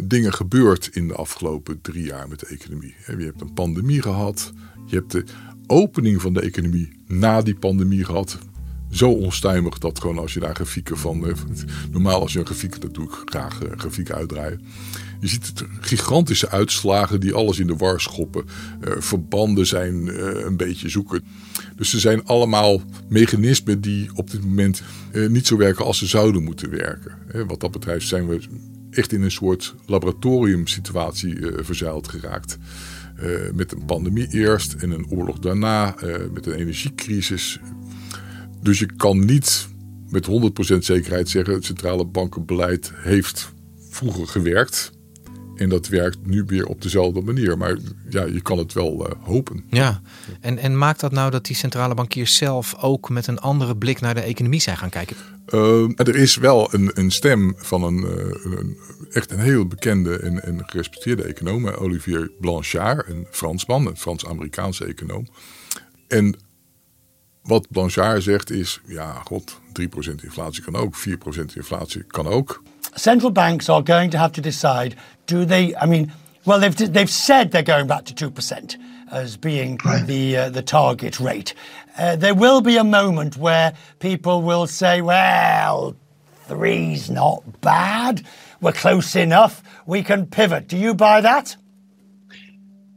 dingen 0.05 0.33
gebeurd 0.33 0.91
in 0.93 1.09
de 1.09 1.15
afgelopen 1.15 1.81
drie 1.81 2.05
jaar 2.05 2.29
met 2.29 2.41
de 2.41 2.47
economie. 2.47 2.95
Je 3.07 3.25
hebt 3.25 3.41
een 3.41 3.53
pandemie 3.53 4.03
gehad, 4.03 4.53
je 4.87 4.97
hebt 4.97 5.11
de 5.11 5.25
opening 5.67 6.21
van 6.21 6.33
de 6.33 6.41
economie 6.41 6.93
na 7.07 7.43
die 7.43 7.57
pandemie 7.57 8.05
gehad 8.05 8.39
zo 8.95 9.11
onstuimig 9.11 9.79
dat 9.79 10.01
gewoon 10.01 10.19
als 10.19 10.35
je 10.35 10.41
daar 10.41 10.55
grafieken 10.55 10.99
van. 10.99 11.37
normaal 11.91 12.21
als 12.21 12.33
je 12.33 12.39
een 12.39 12.47
grafiek, 12.47 12.81
dat 12.81 12.95
doe 12.95 13.05
ik 13.05 13.23
graag 13.25 13.61
grafieken 13.77 14.15
uitdraaien. 14.15 14.61
Je 15.21 15.29
ziet 15.29 15.47
het, 15.47 15.65
gigantische 15.81 16.51
uitslagen 16.51 17.21
die 17.21 17.35
alles 17.35 17.59
in 17.59 17.67
de 17.67 17.77
war 17.77 18.01
schoppen. 18.01 18.45
Uh, 18.45 18.93
verbanden 18.99 19.67
zijn 19.67 20.07
uh, 20.07 20.45
een 20.45 20.57
beetje 20.57 20.89
zoeken. 20.89 21.25
Dus 21.77 21.93
er 21.93 22.01
zijn 22.01 22.25
allemaal 22.25 22.83
mechanismen 23.09 23.81
die 23.81 24.11
op 24.15 24.31
dit 24.31 24.45
moment 24.45 24.83
uh, 25.13 25.29
niet 25.29 25.47
zo 25.47 25.57
werken 25.57 25.85
als 25.85 25.99
ze 25.99 26.07
zouden 26.07 26.43
moeten 26.43 26.71
werken. 26.71 27.13
wat 27.47 27.61
dat 27.61 27.71
betreft 27.71 28.09
zijn 28.09 28.29
we 28.29 28.41
echt 28.95 29.13
in 29.13 29.23
een 29.23 29.31
soort 29.31 29.75
laboratoriumsituatie 29.87 31.37
verzeild 31.57 32.09
geraakt. 32.09 32.59
Uh, 33.23 33.51
met 33.53 33.73
een 33.73 33.85
pandemie 33.85 34.29
eerst 34.31 34.73
en 34.73 34.91
een 34.91 35.07
oorlog 35.11 35.39
daarna, 35.39 36.03
uh, 36.03 36.15
met 36.33 36.47
een 36.47 36.53
energiecrisis. 36.53 37.59
Dus 38.61 38.79
je 38.79 38.97
kan 38.97 39.25
niet 39.25 39.69
met 40.09 40.27
100% 40.75 40.77
zekerheid 40.79 41.29
zeggen: 41.29 41.55
het 41.55 41.65
centrale 41.65 42.05
bankenbeleid 42.05 42.93
heeft 42.95 43.53
vroeger 43.91 44.27
gewerkt. 44.27 44.93
En 45.57 45.69
dat 45.69 45.89
werkt 45.89 46.27
nu 46.27 46.45
weer 46.47 46.67
op 46.67 46.83
dezelfde 46.83 47.21
manier. 47.21 47.59
Maar 47.59 47.79
ja, 48.09 48.25
je 48.25 48.41
kan 48.41 48.59
het 48.59 48.73
wel 48.73 49.07
uh, 49.07 49.13
hopen. 49.21 49.65
Ja, 49.69 50.01
en, 50.41 50.59
en 50.59 50.79
maakt 50.79 51.01
dat 51.01 51.13
nou 51.13 51.31
dat 51.31 51.45
die 51.45 51.57
centrale 51.57 51.95
bankiers 51.95 52.37
zelf 52.37 52.75
ook 52.81 53.09
met 53.09 53.27
een 53.27 53.39
andere 53.39 53.77
blik 53.77 54.01
naar 54.01 54.15
de 54.15 54.21
economie 54.21 54.61
zijn 54.61 54.77
gaan 54.77 54.91
kijken? 54.91 55.17
Uh, 55.49 55.91
er 55.95 56.17
is 56.17 56.37
wel 56.37 56.75
een, 56.75 56.91
een 56.95 57.11
stem 57.11 57.55
van 57.57 57.83
een, 57.83 57.99
uh, 57.99 58.59
een, 58.59 58.77
echt 59.11 59.31
een 59.31 59.41
heel 59.41 59.67
bekende 59.67 60.19
en, 60.19 60.43
en 60.43 60.63
gerespecteerde 60.67 61.23
econoom, 61.23 61.69
Olivier 61.69 62.31
Blanchard, 62.41 63.09
een 63.09 63.27
Fransman, 63.31 63.87
een 63.87 63.97
Frans-Amerikaanse 63.97 64.85
econoom. 64.85 65.27
En 66.09 66.37
wat 67.43 67.67
Blanchard 67.71 68.23
zegt 68.23 68.51
is, 68.51 68.81
ja, 68.87 69.13
god, 69.25 69.61
3% 69.81 70.15
inflatie 70.23 70.63
kan 70.63 70.77
ook, 70.77 70.97
4% 70.97 71.11
inflatie 71.55 72.03
kan 72.03 72.27
ook. 72.27 72.63
Central 72.97 73.31
banks 73.31 73.69
are 73.69 73.83
going 73.83 74.11
to 74.11 74.19
have 74.19 74.33
to 74.33 74.41
decide, 74.41 74.97
do 75.27 75.45
they, 75.45 75.75
I 75.77 75.87
mean, 75.87 76.13
well, 76.45 76.61
they've, 76.61 76.77
they've 76.77 77.11
said 77.11 77.51
they're 77.51 77.63
going 77.63 77.87
back 77.87 78.05
to 78.07 78.15
2% 78.15 78.77
as 79.11 79.37
being 79.37 79.79
right. 79.85 80.07
the, 80.07 80.37
uh, 80.37 80.51
the 80.51 80.63
target 80.63 81.21
rate. 81.21 81.55
Uh, 81.97 82.17
there 82.17 82.35
will 82.35 82.61
be 82.61 82.77
a 82.77 82.85
moment 82.85 83.37
where 83.37 83.75
people 84.01 84.43
will 84.43 84.67
say, 84.67 85.01
well, 85.01 85.97
three's 86.47 87.11
not 87.11 87.61
bad. 87.61 88.25
We're 88.61 88.73
close 88.73 89.17
enough. 89.17 89.63
We 89.87 90.03
can 90.03 90.27
pivot. 90.27 90.69
Do 90.69 90.77
you 90.77 90.95
buy 90.95 91.21
that? 91.21 91.57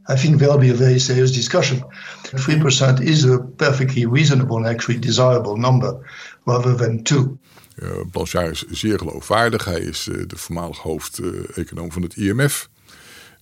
I 0.08 0.16
think 0.16 0.38
there'll 0.38 0.58
be 0.58 0.70
a 0.70 0.74
very 0.74 0.98
serious 0.98 1.30
discussion. 1.30 1.82
3% 2.24 3.02
is 3.02 3.24
a 3.26 3.38
perfectly 3.38 4.06
reasonable 4.06 4.56
and 4.56 4.66
actually 4.66 4.98
desirable 4.98 5.56
number 5.56 6.00
rather 6.46 6.74
than 6.74 7.04
2. 7.04 7.38
Uh, 7.82 7.90
Blanchard 8.10 8.50
is 8.50 8.80
zeer 8.80 8.98
geloofwaardig. 8.98 9.64
Hij 9.64 9.80
is 9.80 10.06
uh, 10.06 10.24
de 10.26 10.36
voormalig 10.36 10.78
hoofd-econoom 10.78 11.92
van 11.92 12.02
het 12.02 12.16
IMF. 12.16 12.68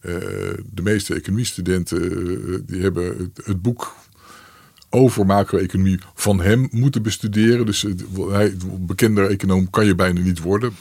de 0.01 0.83
meeste 0.83 1.15
economiestudenten 1.15 2.67
die 2.67 2.83
hebben 2.83 3.05
het, 3.19 3.47
het 3.47 3.63
boek 3.63 3.95
over 4.91 5.27
macro-economie 5.27 5.99
van 6.15 6.41
hem 6.41 6.69
moeten 6.71 7.03
bestuderen. 7.03 7.67
Dus 7.67 7.87
hij, 8.29 8.57
bekender 8.79 9.31
econoom 9.31 9.71
kan 9.71 9.87
je 9.87 9.95
bijna 9.95 10.21
niet 10.21 10.41
worden. 10.41 10.77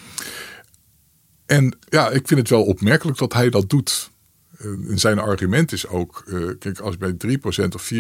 En 1.46 1.78
ja, 1.90 2.10
ik 2.10 2.28
vind 2.28 2.40
het 2.40 2.50
wel 2.50 2.64
opmerkelijk 2.64 3.18
dat 3.18 3.34
hij 3.34 3.50
dat 3.50 3.70
doet. 3.70 4.12
En 4.58 5.00
zijn 5.00 5.20
argument 5.20 5.72
is 5.72 5.88
ook, 5.88 6.24
kijk, 6.60 6.80
als 6.80 6.98
bij 6.98 7.16
3% 7.18 7.40
of 7.74 7.92
4% 7.94 7.98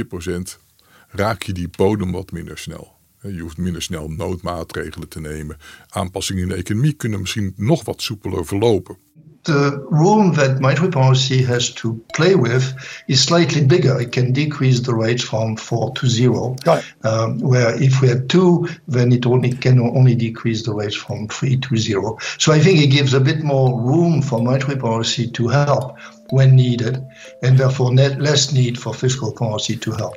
raak 1.09 1.43
je 1.43 1.53
die 1.53 1.69
bodem 1.77 2.11
wat 2.11 2.31
minder 2.31 2.57
snel. 2.57 2.94
Je 3.33 3.41
hoeft 3.41 3.57
minder 3.57 3.81
snel 3.81 4.07
noodmaatregelen 4.07 5.09
te 5.09 5.19
nemen. 5.19 5.57
Aanpassingen 5.89 6.41
in 6.41 6.49
de 6.49 6.55
economie 6.55 6.93
kunnen 6.93 7.21
misschien 7.21 7.53
nog 7.57 7.85
wat 7.85 8.01
soepeler 8.01 8.45
verlopen. 8.45 8.97
The 9.41 9.85
room 9.91 10.33
that 10.33 10.59
monetary 10.59 10.89
policy 10.89 11.43
has 11.43 11.73
to 11.73 12.03
play 12.13 12.35
with 12.35 12.73
is 13.07 13.21
slightly 13.21 13.65
bigger. 13.65 14.01
It 14.01 14.11
can 14.11 14.33
decrease 14.33 14.81
the 14.81 14.95
rate 14.95 15.21
from 15.21 15.55
four 15.57 15.93
to 15.93 16.07
zero. 16.07 16.55
Um, 17.03 17.39
where 17.39 17.79
if 17.79 18.01
we 18.01 18.07
had 18.07 18.27
two, 18.27 18.67
then 18.87 19.11
it 19.11 19.25
only 19.25 19.51
can 19.51 19.79
only 19.79 20.15
decrease 20.15 20.63
the 20.63 20.73
rate 20.73 20.95
from 20.95 21.27
three 21.27 21.57
to 21.57 21.77
zero. 21.77 22.17
So 22.37 22.53
I 22.53 22.59
think 22.59 22.79
it 22.79 22.91
gives 22.91 23.13
a 23.13 23.19
bit 23.19 23.43
more 23.43 23.79
room 23.79 24.23
for 24.23 24.41
monetary 24.41 24.77
policy 24.77 25.29
to 25.31 25.47
help 25.47 25.95
when 26.31 26.55
needed, 26.55 26.97
and 27.43 27.55
therefore 27.57 27.93
net 27.93 28.19
less 28.19 28.51
need 28.51 28.79
for 28.79 28.95
fiscal 28.95 29.31
policy 29.31 29.75
to 29.77 29.91
help. 29.91 30.15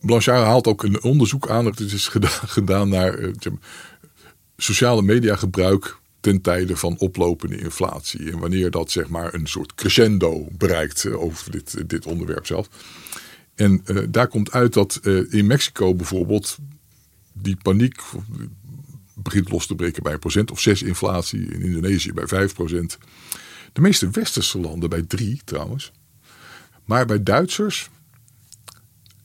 Blanchard 0.00 0.44
haalt 0.44 0.66
ook 0.66 0.82
een 0.82 1.02
onderzoek 1.02 1.48
aan. 1.48 1.64
Dat 1.64 1.80
is 1.80 2.08
gedaan 2.58 2.88
naar 2.88 3.18
uh, 3.18 3.32
sociale 4.56 5.02
media 5.02 5.36
gebruik 5.36 5.98
ten 6.20 6.40
tijde 6.40 6.76
van 6.76 6.98
oplopende 6.98 7.58
inflatie. 7.58 8.30
En 8.30 8.38
wanneer 8.38 8.70
dat 8.70 8.90
zeg 8.90 9.08
maar 9.08 9.34
een 9.34 9.46
soort 9.46 9.74
crescendo 9.74 10.46
bereikt 10.52 11.04
uh, 11.04 11.22
over 11.22 11.50
dit, 11.50 11.88
dit 11.88 12.06
onderwerp 12.06 12.46
zelf. 12.46 12.68
En 13.54 13.82
uh, 13.86 14.02
daar 14.08 14.28
komt 14.28 14.52
uit 14.52 14.72
dat 14.72 15.00
in 15.30 15.46
Mexico 15.46 15.94
bijvoorbeeld 15.94 16.58
die 17.32 17.56
paniek 17.62 18.02
begint 19.14 19.50
los 19.50 19.66
te 19.66 19.74
breken 19.74 20.02
bij 20.02 20.12
een 20.12 20.18
procent 20.18 20.50
of 20.50 20.60
zes 20.60 20.82
inflatie. 20.82 21.40
In 21.40 21.62
Indonesië 21.62 22.12
bij 22.12 22.26
vijf 22.26 22.54
procent. 22.54 22.98
De 23.72 23.80
meeste 23.80 24.10
westerse 24.10 24.58
landen 24.58 24.90
bij 24.90 25.02
drie 25.02 25.40
trouwens. 25.44 25.92
Maar 26.84 27.06
bij 27.06 27.22
Duitsers 27.22 27.90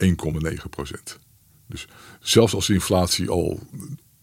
1,9 0.03 0.69
procent. 0.69 1.19
Dus 1.67 1.87
zelfs 2.19 2.53
als 2.53 2.67
de 2.67 2.73
inflatie 2.73 3.29
al 3.29 3.59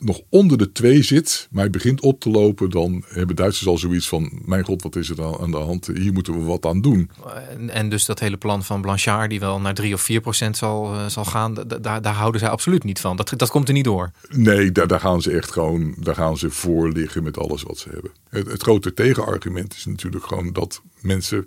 nog 0.01 0.21
onder 0.29 0.59
de 0.59 0.73
2 0.73 1.03
zit, 1.03 1.49
maar 1.51 1.63
hij 1.63 1.71
begint 1.71 2.01
op 2.01 2.21
te 2.21 2.31
lopen, 2.31 2.71
dan 2.71 3.05
hebben 3.09 3.37
Duitsers 3.37 3.69
al 3.69 3.79
zoiets 3.79 4.09
van: 4.09 4.41
Mijn 4.45 4.65
god, 4.65 4.83
wat 4.83 4.97
is 4.97 5.09
er 5.09 5.17
dan 5.17 5.39
aan 5.41 5.51
de 5.51 5.57
hand? 5.57 5.87
Hier 5.87 6.13
moeten 6.13 6.33
we 6.33 6.41
wat 6.41 6.67
aan 6.67 6.81
doen. 6.81 7.11
En, 7.51 7.71
en 7.71 7.89
dus 7.89 8.05
dat 8.05 8.19
hele 8.21 8.37
plan 8.37 8.65
van 8.65 8.81
Blanchard, 8.81 9.31
die 9.31 9.41
wel 9.41 9.61
naar 9.61 9.75
3 9.75 9.95
of 9.95 10.01
4 10.01 10.21
procent 10.21 10.57
zal, 10.57 10.95
uh, 10.95 11.07
zal 11.07 11.25
gaan, 11.25 11.55
daar, 11.55 12.03
daar 12.03 12.15
houden 12.15 12.41
zij 12.41 12.51
absoluut 12.51 12.85
niet 12.85 13.01
van. 13.01 13.17
Dat, 13.17 13.33
dat 13.37 13.51
komt 13.51 13.69
er 13.69 13.75
niet 13.75 13.85
door. 13.85 14.11
Nee, 14.29 14.73
daar, 14.73 14.87
daar 14.87 15.01
gaan 15.01 15.23
ze 15.23 15.31
echt 15.31 15.51
gewoon 15.51 15.95
daar 15.99 16.15
gaan 16.15 16.39
ze 16.39 16.51
voor 16.51 16.93
liggen 16.93 17.23
met 17.23 17.39
alles 17.39 17.63
wat 17.63 17.79
ze 17.79 17.89
hebben. 17.89 18.11
Het, 18.29 18.47
het 18.47 18.63
grote 18.63 18.95
tegenargument 18.95 19.75
is 19.75 19.85
natuurlijk 19.85 20.25
gewoon 20.25 20.53
dat 20.53 20.83
mensen 21.01 21.47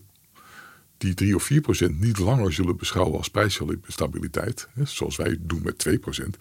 die 1.06 1.14
3 1.14 1.36
of 1.36 1.44
4 1.44 1.62
procent 1.62 2.00
niet 2.00 2.18
langer 2.18 2.54
zullen 2.54 2.78
beschouwen 2.78 3.18
als 3.18 3.30
prijsstabiliteit, 3.30 4.68
zoals 4.84 5.16
wij 5.16 5.38
doen 5.40 5.62
met 5.64 5.78
2 5.78 5.98
procent. 5.98 6.38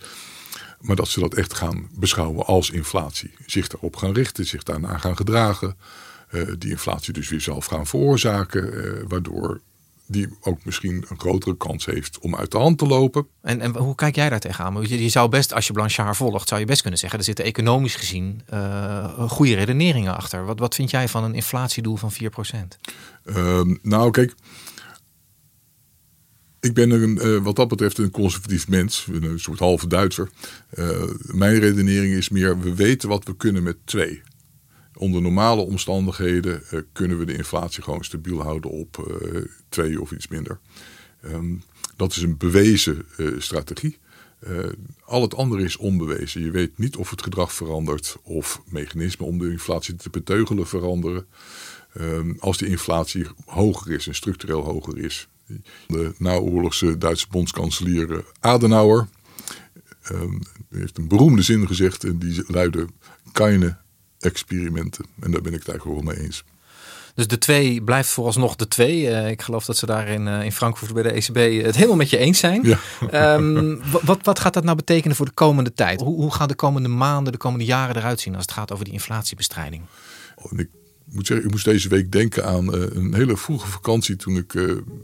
Maar 0.80 0.96
dat 0.96 1.08
ze 1.08 1.20
dat 1.20 1.34
echt 1.34 1.54
gaan 1.54 1.88
beschouwen 1.98 2.46
als 2.46 2.70
inflatie. 2.70 3.30
Zich 3.46 3.68
daarop 3.68 3.96
gaan 3.96 4.12
richten, 4.12 4.46
zich 4.46 4.62
daarna 4.62 4.98
gaan 4.98 5.16
gedragen. 5.16 5.76
Uh, 6.30 6.52
die 6.58 6.70
inflatie 6.70 7.12
dus 7.12 7.28
weer 7.28 7.40
zelf 7.40 7.66
gaan 7.66 7.86
veroorzaken. 7.86 8.74
Uh, 8.74 9.02
waardoor 9.08 9.60
die 10.12 10.28
ook 10.40 10.64
misschien 10.64 11.04
een 11.08 11.18
grotere 11.18 11.56
kans 11.56 11.84
heeft 11.84 12.18
om 12.18 12.36
uit 12.36 12.50
de 12.50 12.58
hand 12.58 12.78
te 12.78 12.86
lopen. 12.86 13.26
En, 13.42 13.60
en 13.60 13.76
hoe 13.76 13.94
kijk 13.94 14.14
jij 14.14 14.28
daar 14.28 14.40
tegenaan? 14.40 14.86
Je, 14.88 15.02
je 15.02 15.08
zou 15.08 15.28
best, 15.28 15.54
als 15.54 15.66
je 15.66 15.72
Blanchard 15.72 16.16
volgt, 16.16 16.48
zou 16.48 16.60
je 16.60 16.66
best 16.66 16.80
kunnen 16.80 16.98
zeggen... 16.98 17.18
er 17.18 17.24
zitten 17.24 17.44
economisch 17.44 17.94
gezien 17.94 18.42
uh, 18.52 19.28
goede 19.28 19.54
redeneringen 19.54 20.16
achter. 20.16 20.44
Wat, 20.44 20.58
wat 20.58 20.74
vind 20.74 20.90
jij 20.90 21.08
van 21.08 21.24
een 21.24 21.34
inflatiedoel 21.34 21.96
van 21.96 22.12
4%? 22.12 22.16
Uh, 23.24 23.60
nou, 23.82 24.10
kijk... 24.10 24.34
Ik 26.60 26.74
ben 26.74 26.90
een, 26.90 27.18
uh, 27.22 27.42
wat 27.42 27.56
dat 27.56 27.68
betreft 27.68 27.98
een 27.98 28.10
conservatief 28.10 28.68
mens, 28.68 29.06
een 29.10 29.40
soort 29.40 29.58
halve 29.58 29.86
Duitser. 29.86 30.30
Uh, 30.74 31.02
mijn 31.22 31.58
redenering 31.58 32.14
is 32.14 32.28
meer, 32.28 32.60
we 32.60 32.74
weten 32.74 33.08
wat 33.08 33.24
we 33.24 33.36
kunnen 33.36 33.62
met 33.62 33.76
twee. 33.84 34.22
Onder 35.02 35.22
normale 35.22 35.60
omstandigheden 35.60 36.62
uh, 36.70 36.80
kunnen 36.92 37.18
we 37.18 37.24
de 37.24 37.36
inflatie 37.36 37.82
gewoon 37.82 38.04
stabiel 38.04 38.42
houden 38.42 38.70
op 38.70 39.20
twee 39.68 40.00
of 40.00 40.12
iets 40.12 40.28
minder. 40.28 40.58
Um, 41.24 41.62
dat 41.96 42.10
is 42.10 42.22
een 42.22 42.36
bewezen 42.36 43.06
strategie. 43.38 43.98
al 45.04 45.22
het 45.22 45.34
andere 45.34 45.62
is 45.62 45.76
onbewezen. 45.76 46.42
Je 46.42 46.50
weet 46.50 46.78
niet 46.78 46.96
of 46.96 47.10
het 47.10 47.22
gedrag 47.22 47.52
verandert 47.52 48.16
of 48.22 48.62
mechanismen 48.66 49.26
om 49.26 49.38
de 49.38 49.50
inflatie 49.50 49.96
te 49.96 50.10
beteugelen 50.10 50.66
veranderen. 50.66 51.26
Um, 52.00 52.36
als 52.38 52.58
de 52.58 52.66
inflatie 52.66 53.26
hoger 53.44 53.92
is 53.92 54.06
en 54.06 54.14
structureel 54.14 54.64
hoger 54.64 54.98
is, 54.98 55.28
de 55.86 56.14
naoorlogse 56.18 56.98
Duitse 56.98 57.26
bondskanselier 57.30 58.24
Adenauer 58.40 59.08
um, 60.12 60.40
heeft 60.70 60.98
een 60.98 61.08
beroemde 61.08 61.42
zin 61.42 61.66
gezegd 61.66 62.04
en 62.04 62.18
die 62.18 62.44
luidde 62.46 62.86
keine 63.32 63.80
experimenten. 64.22 65.04
En 65.20 65.30
daar 65.30 65.40
ben 65.40 65.52
ik 65.52 65.58
het 65.58 65.68
eigenlijk 65.68 66.04
wel 66.04 66.14
mee 66.14 66.24
eens. 66.24 66.44
Dus 67.14 67.26
de 67.26 67.38
twee 67.38 67.82
blijft 67.82 68.08
vooralsnog 68.08 68.56
de 68.56 68.68
twee. 68.68 69.02
Uh, 69.02 69.30
ik 69.30 69.42
geloof 69.42 69.64
dat 69.64 69.76
ze 69.76 69.86
daar 69.86 70.08
in, 70.08 70.26
uh, 70.26 70.44
in 70.44 70.52
Frankfurt 70.52 70.92
bij 70.92 71.02
de 71.02 71.10
ECB 71.10 71.64
het 71.64 71.74
helemaal 71.74 71.96
met 71.96 72.10
je 72.10 72.16
eens 72.16 72.38
zijn. 72.38 72.78
Ja. 73.10 73.34
Um, 73.34 73.80
wat, 74.02 74.18
wat 74.22 74.38
gaat 74.38 74.54
dat 74.54 74.64
nou 74.64 74.76
betekenen 74.76 75.16
voor 75.16 75.26
de 75.26 75.32
komende 75.32 75.72
tijd? 75.72 76.00
Hoe, 76.00 76.14
hoe 76.14 76.32
gaan 76.32 76.48
de 76.48 76.54
komende 76.54 76.88
maanden, 76.88 77.32
de 77.32 77.38
komende 77.38 77.64
jaren 77.64 77.96
eruit 77.96 78.20
zien 78.20 78.34
als 78.34 78.42
het 78.42 78.52
gaat 78.52 78.72
over 78.72 78.84
die 78.84 78.92
inflatiebestrijding? 78.92 79.82
Oh, 80.36 80.58
ik 80.58 80.68
moet 81.04 81.26
zeggen, 81.26 81.46
ik 81.46 81.52
moest 81.52 81.64
deze 81.64 81.88
week 81.88 82.12
denken 82.12 82.44
aan 82.44 82.74
uh, 82.74 82.82
een 82.90 83.14
hele 83.14 83.36
vroege 83.36 83.66
vakantie 83.66 84.16
toen 84.16 84.36
ik 84.36 84.54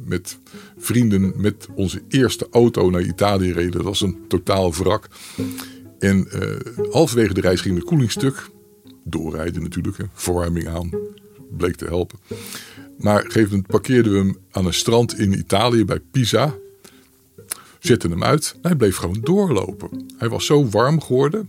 met 0.04 0.38
vrienden 0.78 1.33
met 1.37 1.68
onze 1.74 2.02
eerste 2.09 2.48
auto 2.50 2.90
naar 2.90 3.02
Italië 3.02 3.52
reden. 3.52 3.72
Dat 3.72 3.83
was 3.83 4.00
een 4.00 4.18
totaal 4.28 4.74
wrak. 4.74 5.09
En 5.98 6.28
halverwege 6.90 7.35
de 7.35 7.40
reis 7.40 7.61
ging 7.61 7.78
de 7.78 7.85
koeling 7.85 8.11
stuk. 8.11 8.50
Doorrijden 9.09 9.62
natuurlijk, 9.62 9.97
hè. 9.97 10.05
verwarming 10.12 10.68
aan. 10.68 10.90
Bleek 11.57 11.77
te 11.77 11.85
helpen. 11.85 12.18
Maar 12.99 13.25
op 13.25 13.35
een 13.35 13.66
parkeerden 13.66 14.12
we 14.12 14.18
hem 14.18 14.37
aan 14.51 14.66
een 14.66 14.75
strand 14.75 15.18
in 15.18 15.38
Italië 15.38 15.85
bij 15.85 16.01
Pisa. 16.11 16.55
Zetten 17.79 18.11
hem 18.11 18.25
uit. 18.25 18.55
Hij 18.62 18.77
bleef 18.77 18.97
gewoon 18.97 19.21
doorlopen. 19.21 20.07
Hij 20.16 20.29
was 20.29 20.47
zo 20.47 20.68
warm 20.68 21.01
geworden 21.01 21.49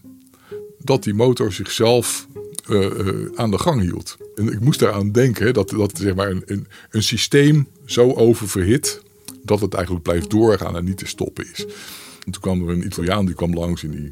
dat 0.78 1.04
die 1.04 1.14
motor 1.14 1.54
zichzelf 1.54 2.28
uh, 2.70 2.80
uh, 2.80 3.30
aan 3.36 3.52
de 3.52 3.58
gang 3.58 3.82
hield. 3.82 4.18
En 4.36 4.48
ik 4.48 4.60
moest 4.60 4.80
daaraan 4.80 5.12
denken 5.12 5.54
dat, 5.54 5.70
dat 5.70 5.98
zeg 5.98 6.16
maar 6.16 6.30
een, 6.30 6.44
een, 6.46 6.68
een 6.90 7.04
systeem 7.04 7.68
zo 7.86 8.14
oververhit 8.14 9.02
dat 9.44 9.60
het 9.60 9.74
eigenlijk 9.74 10.04
blijft 10.04 10.30
doorgaan 10.30 10.76
en 10.76 10.84
niet 10.84 10.98
te 10.98 11.08
stoppen 11.08 11.46
is. 11.52 11.66
En 12.26 12.32
toen 12.32 12.42
kwam 12.42 12.68
er 12.68 12.74
een 12.74 12.86
Italiaan 12.86 13.26
die 13.26 13.36
kwam 13.36 13.54
langs 13.54 13.84
en 13.84 13.92
die 13.92 14.12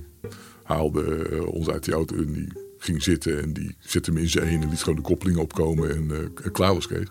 haalde 0.63 1.03
eh, 1.03 1.47
ons 1.47 1.69
uit 1.69 1.83
die 1.83 1.93
auto 1.93 2.15
en 2.15 2.33
die 2.33 2.47
ging 2.77 3.03
zitten 3.03 3.41
en 3.41 3.53
die 3.53 3.75
zette 3.79 4.11
hem 4.11 4.19
in 4.19 4.29
zijn 4.29 4.47
een 4.47 4.61
en 4.61 4.69
liet 4.69 4.79
gewoon 4.79 4.95
de 4.95 5.01
koppeling 5.01 5.37
opkomen 5.37 5.95
en 5.95 6.09
uh, 6.11 6.51
klaar 6.51 6.73
was 6.73 6.87
Kees. 6.87 7.07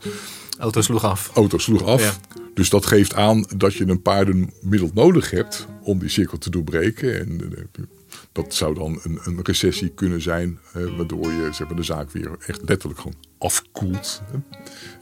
Auto 0.59 0.81
sloeg 0.81 1.05
af. 1.05 1.31
Auto 1.35 1.59
sloeg 1.59 1.83
af. 1.83 2.21
Dus 2.55 2.71
dat 2.71 2.87
geeft 2.87 3.15
aan 3.15 3.47
dat 3.57 3.75
je 3.75 3.87
een 3.87 4.03
paardenmiddel 4.03 4.91
nodig 4.95 5.31
hebt 5.31 5.67
om 5.83 5.99
die 5.99 6.09
cirkel 6.09 6.39
te 6.39 6.51
doorbreken. 6.51 7.19
En 7.19 7.31
uh, 7.31 7.85
dat 8.33 8.55
zou 8.55 8.75
dan 8.75 9.01
een, 9.03 9.19
een 9.25 9.41
recessie 9.43 9.89
kunnen 9.89 10.23
zijn, 10.23 10.59
uh, 10.77 10.97
waardoor 10.97 11.33
je 11.33 11.49
zeg 11.53 11.67
maar, 11.67 11.77
de 11.77 11.83
zaak 11.83 12.11
weer 12.11 12.37
echt 12.47 12.69
letterlijk 12.69 13.01
gewoon 13.01 13.17
afkoelt. 13.39 14.23
Hè. 14.31 14.39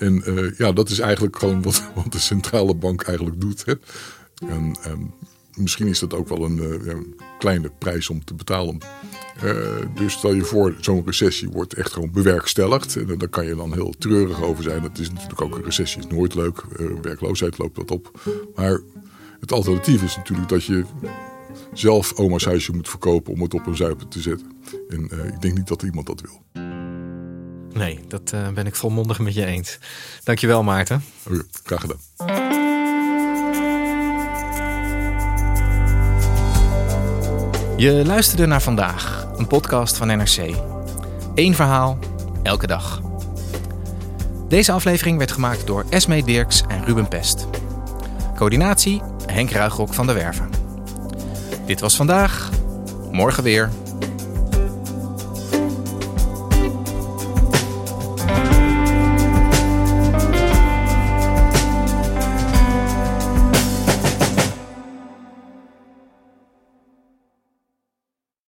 En 0.06 0.54
ja, 0.58 0.72
dat 0.72 0.90
is 0.90 0.98
eigenlijk 0.98 1.38
gewoon 1.38 1.62
wat, 1.62 1.82
wat 1.94 2.12
de 2.12 2.18
centrale 2.18 2.74
bank 2.74 3.02
eigenlijk 3.02 3.40
doet. 3.40 3.64
Hè. 3.64 3.74
En, 4.48 4.76
um, 4.86 5.14
misschien 5.54 5.86
is 5.86 5.98
dat 5.98 6.14
ook 6.14 6.28
wel 6.28 6.44
een, 6.44 6.88
een 6.88 7.20
kleine 7.38 7.70
prijs 7.78 8.08
om 8.08 8.24
te 8.24 8.34
betalen. 8.34 8.78
dus 9.94 10.12
stel 10.12 10.32
je 10.32 10.42
voor, 10.44 10.74
zo'n 10.80 11.02
recessie 11.06 11.48
wordt 11.48 11.74
echt 11.74 11.92
gewoon 11.92 12.10
bewerkstelligd. 12.10 12.96
En 12.96 13.18
daar 13.18 13.28
kan 13.28 13.46
je 13.46 13.54
dan 13.54 13.72
heel 13.72 13.94
treurig 13.98 14.42
over 14.42 14.62
zijn. 14.62 14.82
Dat 14.82 14.98
is 14.98 15.10
natuurlijk 15.10 15.40
ook 15.40 15.56
een 15.56 15.64
recessie, 15.64 16.00
is 16.00 16.06
nooit 16.06 16.34
leuk. 16.34 16.64
werkloosheid 17.02 17.58
loopt 17.58 17.76
wat 17.76 17.90
op. 17.90 18.20
Maar 18.54 18.80
het 19.40 19.52
alternatief 19.52 20.02
is 20.02 20.16
natuurlijk 20.16 20.48
dat 20.48 20.64
je 20.64 20.84
zelf 21.72 22.12
oma's 22.12 22.44
huisje 22.44 22.72
moet 22.72 22.88
verkopen 22.88 23.32
om 23.32 23.42
het 23.42 23.54
op 23.54 23.66
een 23.66 23.76
zuipen 23.76 24.08
te 24.08 24.20
zetten. 24.20 24.52
En 24.88 25.08
uh, 25.12 25.24
ik 25.24 25.40
denk 25.40 25.56
niet 25.56 25.68
dat 25.68 25.82
iemand 25.82 26.06
dat 26.06 26.20
wil. 26.20 26.62
Nee, 27.72 28.00
dat 28.08 28.34
ben 28.54 28.66
ik 28.66 28.74
volmondig 28.74 29.18
met 29.18 29.34
je 29.34 29.44
eens. 29.44 29.78
Dankjewel 30.24 30.62
Maarten. 30.62 31.02
Okay, 31.26 31.42
graag 31.62 31.80
gedaan. 31.80 32.43
Je 37.76 38.02
luisterde 38.06 38.46
naar 38.46 38.62
vandaag, 38.62 39.26
een 39.36 39.46
podcast 39.46 39.96
van 39.96 40.06
NRC. 40.06 40.54
Eén 41.34 41.54
verhaal, 41.54 41.98
elke 42.42 42.66
dag. 42.66 43.00
Deze 44.48 44.72
aflevering 44.72 45.18
werd 45.18 45.32
gemaakt 45.32 45.66
door 45.66 45.84
Esme 45.88 46.24
Dirks 46.24 46.62
en 46.68 46.84
Ruben 46.84 47.08
Pest. 47.08 47.46
Coördinatie 48.36 49.02
Henk 49.26 49.50
Ruigrok 49.50 49.94
van 49.94 50.06
de 50.06 50.12
Werven. 50.12 50.50
Dit 51.66 51.80
was 51.80 51.96
vandaag. 51.96 52.50
Morgen 53.12 53.42
weer. 53.42 53.70